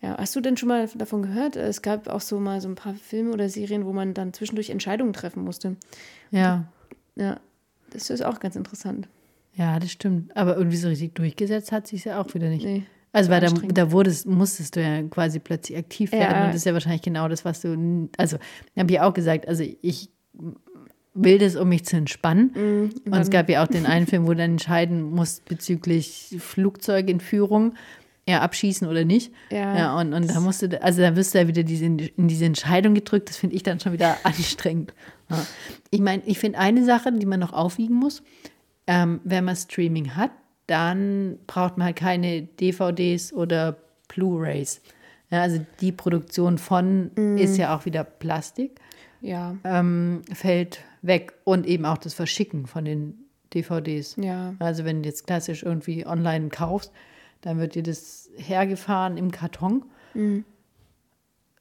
ja. 0.00 0.16
Hast 0.16 0.34
du 0.36 0.40
denn 0.40 0.56
schon 0.56 0.68
mal 0.68 0.88
davon 0.94 1.22
gehört? 1.22 1.56
Es 1.56 1.82
gab 1.82 2.08
auch 2.08 2.20
so 2.20 2.40
mal 2.40 2.60
so 2.60 2.68
ein 2.68 2.74
paar 2.74 2.94
Filme 2.94 3.32
oder 3.32 3.48
Serien, 3.48 3.84
wo 3.84 3.92
man 3.92 4.14
dann 4.14 4.32
zwischendurch 4.32 4.70
Entscheidungen 4.70 5.12
treffen 5.12 5.44
musste. 5.44 5.76
Ja. 6.30 6.64
Ja, 7.16 7.40
das 7.90 8.10
ist 8.10 8.24
auch 8.24 8.40
ganz 8.40 8.56
interessant. 8.56 9.08
Ja, 9.54 9.78
das 9.78 9.92
stimmt. 9.92 10.36
Aber 10.36 10.56
irgendwie 10.56 10.76
so 10.76 10.88
richtig 10.88 11.14
durchgesetzt 11.14 11.70
hat 11.70 11.86
sich 11.86 12.04
ja 12.04 12.20
auch 12.20 12.34
wieder 12.34 12.48
nicht. 12.48 12.64
Nee. 12.64 12.84
Also 13.12 13.30
weil 13.30 13.40
da, 13.40 13.48
da 13.50 13.92
wurdest, 13.92 14.26
musstest 14.26 14.74
du 14.74 14.82
ja 14.82 15.02
quasi 15.04 15.38
plötzlich 15.38 15.78
aktiv 15.78 16.10
werden. 16.10 16.32
Ja. 16.32 16.40
Und 16.40 16.48
das 16.48 16.56
ist 16.56 16.66
ja 16.66 16.72
wahrscheinlich 16.72 17.02
genau 17.02 17.28
das, 17.28 17.44
was 17.44 17.60
du. 17.60 18.08
Also, 18.16 18.38
habe 18.76 18.92
ich 18.92 19.00
auch 19.00 19.14
gesagt, 19.14 19.46
also 19.46 19.62
ich 19.82 20.10
will 21.14 21.38
das, 21.38 21.56
um 21.56 21.68
mich 21.68 21.84
zu 21.84 21.96
entspannen. 21.96 22.50
Mhm, 22.54 23.12
und 23.12 23.20
es 23.20 23.30
gab 23.30 23.48
ja 23.48 23.62
auch 23.62 23.68
den 23.68 23.86
einen 23.86 24.06
Film, 24.06 24.26
wo 24.26 24.30
du 24.30 24.36
dann 24.36 24.52
entscheiden 24.52 25.02
musst 25.02 25.44
bezüglich 25.44 26.36
Flugzeugentführung, 26.38 27.74
ja, 28.26 28.40
abschießen 28.40 28.88
oder 28.88 29.04
nicht. 29.04 29.32
Ja. 29.50 29.76
ja 29.76 30.00
und, 30.00 30.12
und 30.12 30.28
da 30.28 30.40
musst 30.40 30.62
du, 30.62 30.82
also 30.82 31.02
da 31.02 31.14
wirst 31.14 31.34
du 31.34 31.38
ja 31.38 31.48
wieder 31.48 31.62
diese, 31.62 31.84
in 31.84 32.28
diese 32.28 32.46
Entscheidung 32.46 32.94
gedrückt. 32.94 33.28
Das 33.28 33.36
finde 33.36 33.54
ich 33.54 33.62
dann 33.62 33.80
schon 33.80 33.92
wieder 33.92 34.16
anstrengend. 34.24 34.92
Ja. 35.30 35.46
Ich 35.90 36.00
meine, 36.00 36.22
ich 36.26 36.38
finde 36.38 36.58
eine 36.58 36.84
Sache, 36.84 37.12
die 37.12 37.26
man 37.26 37.40
noch 37.40 37.52
aufwiegen 37.52 37.94
muss, 37.94 38.22
ähm, 38.86 39.20
wenn 39.24 39.44
man 39.44 39.56
Streaming 39.56 40.16
hat, 40.16 40.30
dann 40.66 41.38
braucht 41.46 41.76
man 41.76 41.86
halt 41.86 41.96
keine 41.96 42.42
DVDs 42.42 43.32
oder 43.32 43.76
Blu-rays. 44.08 44.80
Ja, 45.30 45.42
also 45.42 45.64
die 45.80 45.92
Produktion 45.92 46.58
von 46.58 47.10
mm. 47.14 47.38
ist 47.38 47.56
ja 47.56 47.76
auch 47.76 47.84
wieder 47.84 48.04
Plastik. 48.04 48.80
Ja. 49.20 49.56
Ähm, 49.64 50.22
fällt 50.32 50.80
weg 51.06 51.34
und 51.44 51.66
eben 51.66 51.84
auch 51.84 51.98
das 51.98 52.14
Verschicken 52.14 52.66
von 52.66 52.84
den 52.84 53.18
DVDs. 53.52 54.16
Ja. 54.16 54.54
Also 54.58 54.84
wenn 54.84 55.02
du 55.02 55.08
jetzt 55.08 55.26
klassisch 55.26 55.62
irgendwie 55.62 56.06
online 56.06 56.48
kaufst, 56.48 56.92
dann 57.40 57.58
wird 57.58 57.74
dir 57.74 57.82
das 57.82 58.30
hergefahren 58.36 59.16
im 59.16 59.30
Karton. 59.30 59.84
Mhm. 60.14 60.44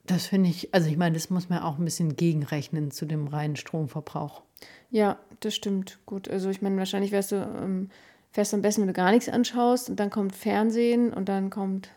Das 0.06 0.26
finde 0.26 0.50
ich, 0.50 0.74
also 0.74 0.90
ich 0.90 0.98
meine, 0.98 1.14
das 1.14 1.30
muss 1.30 1.50
man 1.50 1.60
auch 1.60 1.78
ein 1.78 1.86
bisschen 1.86 2.16
gegenrechnen 2.16 2.92
zu 2.92 3.06
dem 3.06 3.28
reinen 3.28 3.56
Stromverbrauch. 3.56 4.42
Ja, 4.90 5.18
das 5.40 5.56
stimmt. 5.56 6.00
Gut, 6.06 6.30
also 6.30 6.50
ich 6.50 6.62
meine, 6.62 6.78
wahrscheinlich 6.78 7.12
wärst 7.12 7.32
du, 7.32 7.36
ähm, 7.36 7.90
fährst 8.32 8.52
du 8.52 8.58
am 8.58 8.62
besten, 8.62 8.82
wenn 8.82 8.88
du 8.88 8.94
gar 8.94 9.12
nichts 9.12 9.30
anschaust 9.30 9.90
und 9.90 10.00
dann 10.00 10.10
kommt 10.10 10.36
Fernsehen 10.36 11.14
und 11.14 11.30
dann 11.30 11.50
kommt 11.50 11.90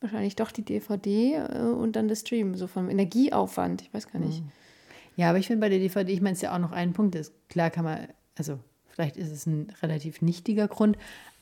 wahrscheinlich 0.00 0.36
doch 0.36 0.50
die 0.50 0.64
DVD 0.64 1.34
äh, 1.36 1.58
und 1.60 1.96
dann 1.96 2.08
das 2.08 2.20
Stream, 2.20 2.54
so 2.54 2.66
vom 2.66 2.90
Energieaufwand. 2.90 3.82
Ich 3.82 3.94
weiß 3.94 4.12
gar 4.12 4.20
nicht. 4.20 4.42
Mhm. 4.42 4.52
Ja, 5.16 5.30
aber 5.30 5.38
ich 5.38 5.46
finde 5.46 5.60
bei 5.60 5.68
der 5.68 5.78
DVD, 5.78 6.12
ich 6.12 6.20
meine, 6.20 6.34
es 6.34 6.42
ja 6.42 6.54
auch 6.54 6.58
noch 6.58 6.72
ein 6.72 6.92
Punkt, 6.92 7.14
ist 7.14 7.32
klar 7.48 7.70
kann 7.70 7.84
man, 7.84 8.08
also 8.36 8.58
vielleicht 8.90 9.16
ist 9.16 9.30
es 9.30 9.46
ein 9.46 9.68
relativ 9.82 10.22
nichtiger 10.22 10.68
Grund, 10.68 10.96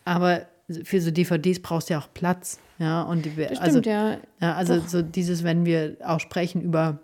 aber 0.05 0.47
für 0.85 1.01
so 1.01 1.11
DVDs 1.11 1.61
brauchst 1.61 1.89
du 1.89 1.95
ja 1.95 2.01
auch 2.01 2.09
Platz. 2.13 2.59
Ja, 2.79 3.03
und 3.03 3.25
die, 3.25 3.35
das 3.37 3.59
also, 3.59 3.81
stimmt, 3.81 3.87
ja. 3.87 4.19
ja 4.41 4.55
also 4.55 4.77
Doch. 4.77 4.89
so 4.89 5.03
dieses, 5.03 5.45
wenn 5.45 5.65
wir 5.65 5.97
auch 6.05 6.21
sprechen 6.21 6.63
über 6.63 7.01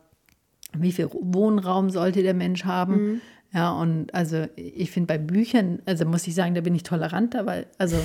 wie 0.75 0.93
viel 0.93 1.09
Wohnraum 1.13 1.91
sollte 1.91 2.23
der 2.23 2.35
Mensch 2.35 2.65
haben. 2.65 2.95
Mhm. 2.95 3.21
Ja, 3.53 3.73
und 3.73 4.13
also 4.15 4.47
ich 4.57 4.91
finde 4.91 5.07
bei 5.07 5.19
Büchern, 5.19 5.81
also 5.87 6.05
muss 6.05 6.27
ich 6.27 6.35
sagen, 6.35 6.55
da 6.55 6.61
bin 6.61 6.75
ich 6.75 6.83
toleranter, 6.83 7.47
weil, 7.47 7.67
also 7.79 7.97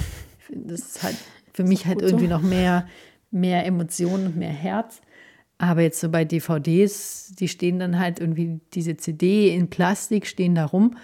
das 0.50 0.80
ist 0.80 1.04
halt 1.04 1.18
für 1.54 1.64
mich 1.64 1.86
halt 1.86 2.02
irgendwie 2.02 2.28
so. 2.28 2.32
noch 2.32 2.42
mehr, 2.42 2.88
mehr 3.32 3.66
Emotionen 3.66 4.28
und 4.28 4.38
mehr 4.38 4.50
Herz. 4.50 5.02
Aber 5.70 5.82
jetzt 5.82 6.00
so 6.00 6.10
bei 6.10 6.26
DVDs, 6.26 7.34
die 7.40 7.48
stehen 7.48 7.80
dann 7.80 7.98
halt 7.98 8.20
irgendwie, 8.20 8.60
diese 8.74 8.98
CD 8.98 9.56
in 9.56 9.70
Plastik 9.70 10.28
stehen 10.28 10.56
da 10.56 10.66
rum. 10.66 10.98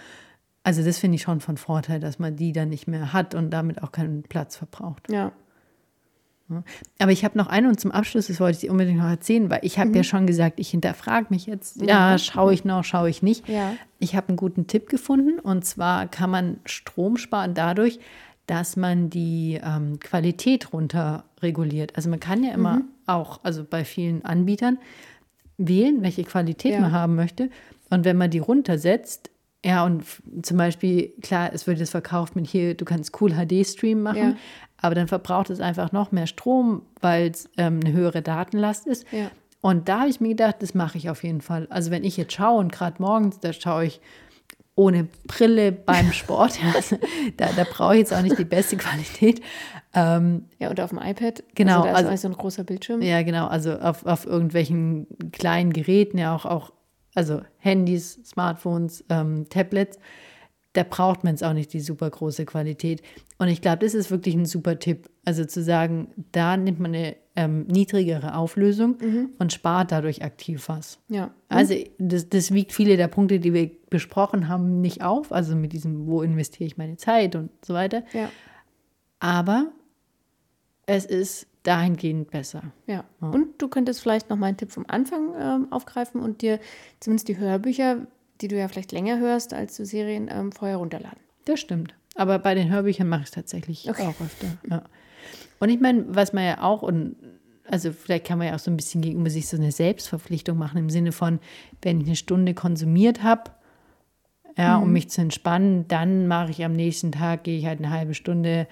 Also 0.63 0.84
das 0.84 0.98
finde 0.98 1.16
ich 1.16 1.22
schon 1.22 1.39
von 1.39 1.56
Vorteil, 1.58 2.00
dass 2.00 2.20
man 2.20 2.36
die 2.36 2.51
dann 2.51 2.70
nicht 2.70 2.88
mehr 2.88 3.13
hat 3.13 3.36
und 3.36 3.51
damit 3.51 3.82
auch 3.82 3.92
keinen 3.92 4.24
Platz 4.24 4.58
verbraucht. 4.58 5.10
Ja. 5.10 5.32
Aber 6.98 7.12
ich 7.12 7.24
habe 7.24 7.38
noch 7.38 7.48
eine 7.48 7.70
und 7.70 7.80
zum 7.80 7.92
Abschluss, 7.92 8.28
das 8.28 8.39
wollte 8.39 8.56
ich 8.56 8.62
dir 8.62 8.72
unbedingt 8.72 8.98
noch 8.98 9.08
erzählen, 9.08 9.50
weil 9.50 9.60
ich 9.62 9.78
habe 9.78 9.89
mhm. 9.89 9.96
ja 9.96 10.04
schon 10.04 10.28
gesagt, 10.28 10.60
ich 10.60 10.72
hinterfrage 10.72 11.28
mich 11.30 11.46
jetzt, 11.46 11.82
ja, 11.82 12.18
schaue 12.18 12.54
ich 12.54 12.66
noch, 12.66 12.84
schaue 12.84 13.10
ich 13.10 13.22
nicht. 13.22 13.48
Ja. 13.48 13.75
Ich 14.00 14.16
habe 14.16 14.30
einen 14.30 14.38
guten 14.38 14.66
Tipp 14.68 14.89
gefunden 14.89 15.39
und 15.39 15.63
zwar 15.63 16.08
kann 16.08 16.32
man 16.32 16.58
Strom 16.66 17.18
sparen 17.18 17.54
dadurch, 17.54 18.00
dass 18.48 18.75
man 18.75 19.12
die 19.12 19.60
ähm, 19.63 20.00
Qualität 20.00 20.74
runter 20.74 21.24
reguliert. 21.42 21.96
Also 21.96 22.10
man 22.10 22.20
kann 22.20 22.44
ja 22.44 22.51
immer 22.51 22.78
mhm. 22.78 22.88
Auch, 23.10 23.39
also 23.44 23.63
bei 23.63 23.84
vielen 23.84 24.24
Anbietern, 24.25 24.78
wählen, 25.58 26.01
welche 26.01 26.24
Qualität 26.24 26.74
ja. 26.74 26.82
man 26.82 26.92
haben 26.92 27.16
möchte. 27.16 27.50
Und 27.89 28.06
wenn 28.06 28.18
man 28.18 28.30
die 28.30 28.39
runtersetzt, 28.39 29.30
ja, 29.63 29.84
und 29.84 30.06
zum 30.42 30.58
Beispiel, 30.58 31.10
klar, 31.22 31.51
es 31.54 31.68
wird 31.68 31.80
jetzt 31.80 31.89
verkauft 31.89 32.36
mit 32.36 32.48
hier, 32.48 32.75
du 32.75 32.86
kannst 32.86 33.20
cool 33.20 33.32
HD-Stream 33.32 34.01
machen, 34.01 34.18
ja. 34.18 34.36
aber 34.78 34.96
dann 34.96 35.08
verbraucht 35.08 35.50
es 35.50 35.60
einfach 35.60 35.92
noch 35.92 36.13
mehr 36.13 36.28
Strom, 36.28 36.84
weil 37.01 37.30
es 37.32 37.50
ähm, 37.58 37.82
eine 37.84 37.94
höhere 37.94 38.22
Datenlast 38.22 38.88
ist. 38.88 39.06
Ja. 39.12 39.30
Und 39.62 39.89
da 39.89 40.01
habe 40.01 40.10
ich 40.10 40.22
mir 40.22 40.30
gedacht, 40.30 40.58
das 40.60 40.74
mache 40.74 40.98
ich 40.98 41.10
auf 41.10 41.24
jeden 41.24 41.42
Fall. 41.42 41.68
Also 41.70 41.92
wenn 41.92 42.06
ich 42.06 42.16
jetzt 42.16 42.32
schaue 42.32 42.60
und 42.60 42.72
gerade 42.72 43.01
morgens, 43.01 43.39
da 43.42 43.51
schaue 43.51 43.86
ich 43.86 44.00
ohne 44.79 45.09
Brille 45.27 45.74
beim 45.74 46.13
Sport. 46.13 46.57
Also, 46.74 46.98
da, 47.38 47.50
da 47.53 47.65
brauche 47.69 47.95
ich 47.95 48.00
jetzt 48.00 48.13
auch 48.13 48.21
nicht 48.21 48.39
die 48.39 48.45
beste 48.45 48.77
Qualität. 48.77 49.41
Ähm, 49.93 50.45
ja, 50.57 50.69
und 50.69 50.79
auf 50.79 50.91
dem 50.91 51.00
iPad. 51.00 51.43
Genau. 51.53 51.81
Also 51.81 51.83
da 51.83 52.00
ist 52.00 52.05
also, 52.05 52.21
so 52.21 52.27
ein 52.29 52.38
großer 52.38 52.63
Bildschirm. 52.63 53.01
Ja, 53.01 53.21
genau. 53.21 53.48
Also 53.48 53.74
auf, 53.74 54.05
auf 54.05 54.25
irgendwelchen 54.25 55.05
kleinen 55.33 55.74
Geräten, 55.74 56.17
ja 56.17 56.33
auch, 56.33 56.45
auch 56.45 56.71
also 57.13 57.41
Handys, 57.57 58.19
Smartphones, 58.24 59.03
ähm, 59.09 59.50
Tablets, 59.50 60.00
da 60.74 60.83
braucht 60.83 61.25
man 61.25 61.36
es 61.36 61.43
auch 61.43 61.53
nicht 61.53 61.74
die 61.74 61.81
super 61.81 62.09
große 62.09 62.45
Qualität. 62.45 63.01
Und 63.38 63.50
ich 63.50 63.62
glaube, 63.62 63.79
das 63.79 63.93
ist 63.93 64.12
wirklich 64.12 64.36
ein 64.36 64.45
super 64.45 64.79
Tipp. 64.79 65.09
Also 65.25 65.43
zu 65.43 65.62
sagen, 65.62 66.07
da 66.31 66.55
nimmt 66.55 66.79
man 66.79 66.95
eine 66.95 67.17
ähm, 67.39 67.65
niedrigere 67.67 68.36
Auflösung 68.36 68.98
mhm. 69.00 69.29
und 69.39 69.53
spart 69.53 69.93
dadurch 69.93 70.24
aktiv 70.24 70.67
was. 70.67 71.00
Ja. 71.08 71.27
Mhm. 71.27 71.31
Also 71.48 71.75
das, 71.98 72.27
das 72.27 72.53
wiegt 72.53 72.74
viele 72.74 72.98
der 72.98 73.08
Punkte, 73.08 73.39
die 73.39 73.53
wir 73.53 73.72
besprochen 73.89 74.50
haben, 74.50 74.81
nicht 74.81 75.01
auf. 75.01 75.31
Also 75.31 75.55
mit 75.55 75.72
diesem, 75.72 76.05
wo 76.05 76.22
investiere 76.22 76.67
ich 76.67 76.77
meine 76.77 76.98
Zeit 76.98 77.36
und 77.36 77.50
so 77.65 77.74
weiter. 77.74 78.03
Ja. 78.12 78.29
Aber 79.22 79.72
es 80.86 81.06
ist 81.06 81.47
dahingehend 81.63 82.30
besser. 82.30 82.62
Ja. 82.88 83.06
ja. 83.21 83.30
Und 83.30 83.62
du 83.62 83.69
könntest 83.69 84.02
vielleicht 84.02 84.30
noch 84.30 84.38
mal 84.38 84.47
einen 84.47 84.58
Tipp 84.58 84.71
vom 84.71 84.86
Anfang 84.89 85.34
ähm, 85.39 85.71
aufgreifen 85.71 86.19
und 86.19 86.41
dir 86.41 86.60
zumindest 86.99 87.30
die 87.30 87.38
Hörbücher, 87.38 88.06
die 88.41 88.49
du 88.49 88.58
ja 88.58 88.67
vielleicht 88.67 88.91
länger 88.91 89.17
hörst 89.17 89.54
als 89.54 89.78
du 89.78 89.86
Serien, 89.86 90.30
ähm, 90.30 90.52
vorher 90.52 90.78
runterladen. 90.78 91.19
Das 91.45 91.62
stimmt. 91.62 91.93
Aber 92.15 92.38
bei 92.38 92.54
den 92.54 92.69
Hörbüchern 92.69 93.08
mache 93.08 93.21
ich 93.21 93.28
es 93.28 93.32
tatsächlich 93.32 93.89
okay. 93.89 94.08
auch 94.08 94.19
öfter. 94.19 94.58
Ja. 94.69 94.84
Und 95.60 95.70
ich 95.70 95.80
meine, 95.80 96.06
was 96.08 96.34
man 96.34 96.44
ja 96.44 96.62
auch, 96.62 96.82
und 96.82 97.15
also 97.68 97.92
vielleicht 97.92 98.26
kann 98.26 98.39
man 98.39 98.48
ja 98.48 98.56
auch 98.56 98.60
so 98.60 98.72
ein 98.72 98.78
bisschen 98.78 99.02
gegenüber 99.02 99.30
sich 99.30 99.48
so 99.48 99.58
eine 99.58 99.72
Selbstverpflichtung 99.72 100.58
machen, 100.58 100.78
im 100.78 100.89
Sinne 100.89 101.12
von, 101.12 101.39
wenn 101.82 102.02
ich 102.02 102.08
eine 102.08 102.15
Stunde 102.15 102.54
konsumiert 102.54 103.24
habe, 103.24 103.52
ja, 104.58 104.78
mhm. 104.78 104.84
um 104.84 104.94
mich 104.94 105.10
zu 105.10 105.22
entspannen, 105.22 105.88
dann 105.88 106.28
mache 106.28 106.52
ich 106.52 106.65
am 106.65 106.74
nächsten 106.74 107.12
Tag, 107.12 107.44
gehe 107.44 107.58
ich 107.58 107.65
halt 107.65 107.80
eine 107.80 107.92
halbe 107.92 108.13
Stunde 108.13 108.68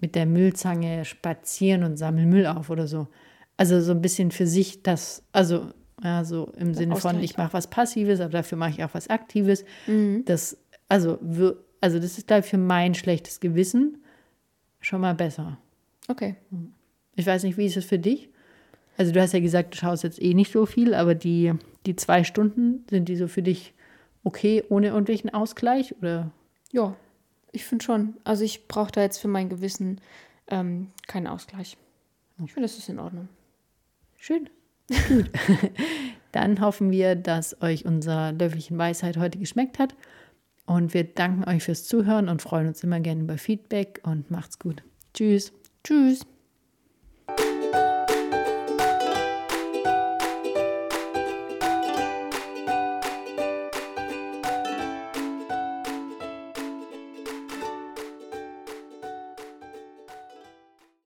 mit 0.00 0.14
der 0.14 0.26
Müllzange 0.26 1.04
spazieren 1.04 1.84
und 1.84 1.96
sammle 1.96 2.26
Müll 2.26 2.46
auf 2.46 2.70
oder 2.70 2.86
so. 2.86 3.08
Also 3.56 3.80
so 3.80 3.92
ein 3.92 4.02
bisschen 4.02 4.30
für 4.30 4.46
sich 4.46 4.82
das, 4.82 5.22
also 5.32 5.70
ja, 6.02 6.24
so 6.24 6.52
im 6.56 6.74
Sinne 6.74 6.96
von, 6.96 7.22
ich 7.22 7.36
mache 7.36 7.52
was 7.52 7.68
Passives, 7.68 8.20
aber 8.20 8.30
dafür 8.30 8.58
mache 8.58 8.70
ich 8.70 8.84
auch 8.84 8.92
was 8.92 9.08
Aktives. 9.08 9.64
Mhm. 9.86 10.24
Das, 10.24 10.56
also, 10.88 11.18
also 11.80 11.98
das 11.98 12.18
ist, 12.18 12.26
glaube 12.26 12.40
ich, 12.40 12.46
für 12.50 12.58
mein 12.58 12.94
schlechtes 12.94 13.40
Gewissen 13.40 13.98
schon 14.80 15.00
mal 15.00 15.14
besser. 15.14 15.58
Okay. 16.12 16.36
Ich 17.14 17.26
weiß 17.26 17.42
nicht, 17.44 17.56
wie 17.56 17.64
ist 17.64 17.78
es 17.78 17.86
für 17.86 17.98
dich? 17.98 18.28
Also 18.98 19.12
du 19.12 19.20
hast 19.20 19.32
ja 19.32 19.40
gesagt, 19.40 19.72
du 19.72 19.78
schaust 19.78 20.04
jetzt 20.04 20.20
eh 20.20 20.34
nicht 20.34 20.52
so 20.52 20.66
viel, 20.66 20.94
aber 20.94 21.14
die, 21.14 21.54
die 21.86 21.96
zwei 21.96 22.22
Stunden, 22.22 22.84
sind 22.90 23.08
die 23.08 23.16
so 23.16 23.28
für 23.28 23.42
dich 23.42 23.72
okay, 24.24 24.62
ohne 24.68 24.88
irgendwelchen 24.88 25.32
Ausgleich? 25.32 25.96
Oder? 25.96 26.30
Ja, 26.70 26.94
ich 27.50 27.64
finde 27.64 27.84
schon. 27.84 28.14
Also 28.24 28.44
ich 28.44 28.68
brauche 28.68 28.92
da 28.92 29.00
jetzt 29.00 29.18
für 29.18 29.28
mein 29.28 29.48
Gewissen 29.48 30.00
ähm, 30.48 30.88
keinen 31.06 31.26
Ausgleich. 31.26 31.78
Ich 32.44 32.52
finde, 32.52 32.68
das 32.68 32.76
ist 32.76 32.90
in 32.90 32.98
Ordnung. 32.98 33.28
Schön. 34.18 34.50
Gut. 35.08 35.30
Dann 36.32 36.60
hoffen 36.60 36.90
wir, 36.90 37.14
dass 37.14 37.60
euch 37.62 37.86
unser 37.86 38.32
Löffelchen 38.32 38.76
Weisheit 38.76 39.16
heute 39.16 39.38
geschmeckt 39.38 39.78
hat. 39.78 39.94
Und 40.66 40.92
wir 40.92 41.04
danken 41.04 41.44
euch 41.48 41.62
fürs 41.62 41.84
Zuhören 41.84 42.28
und 42.28 42.42
freuen 42.42 42.68
uns 42.68 42.84
immer 42.84 43.00
gerne 43.00 43.22
über 43.22 43.38
Feedback 43.38 44.00
und 44.04 44.30
macht's 44.30 44.58
gut. 44.58 44.82
Tschüss. 45.14 45.52
Tschüss. 45.84 46.22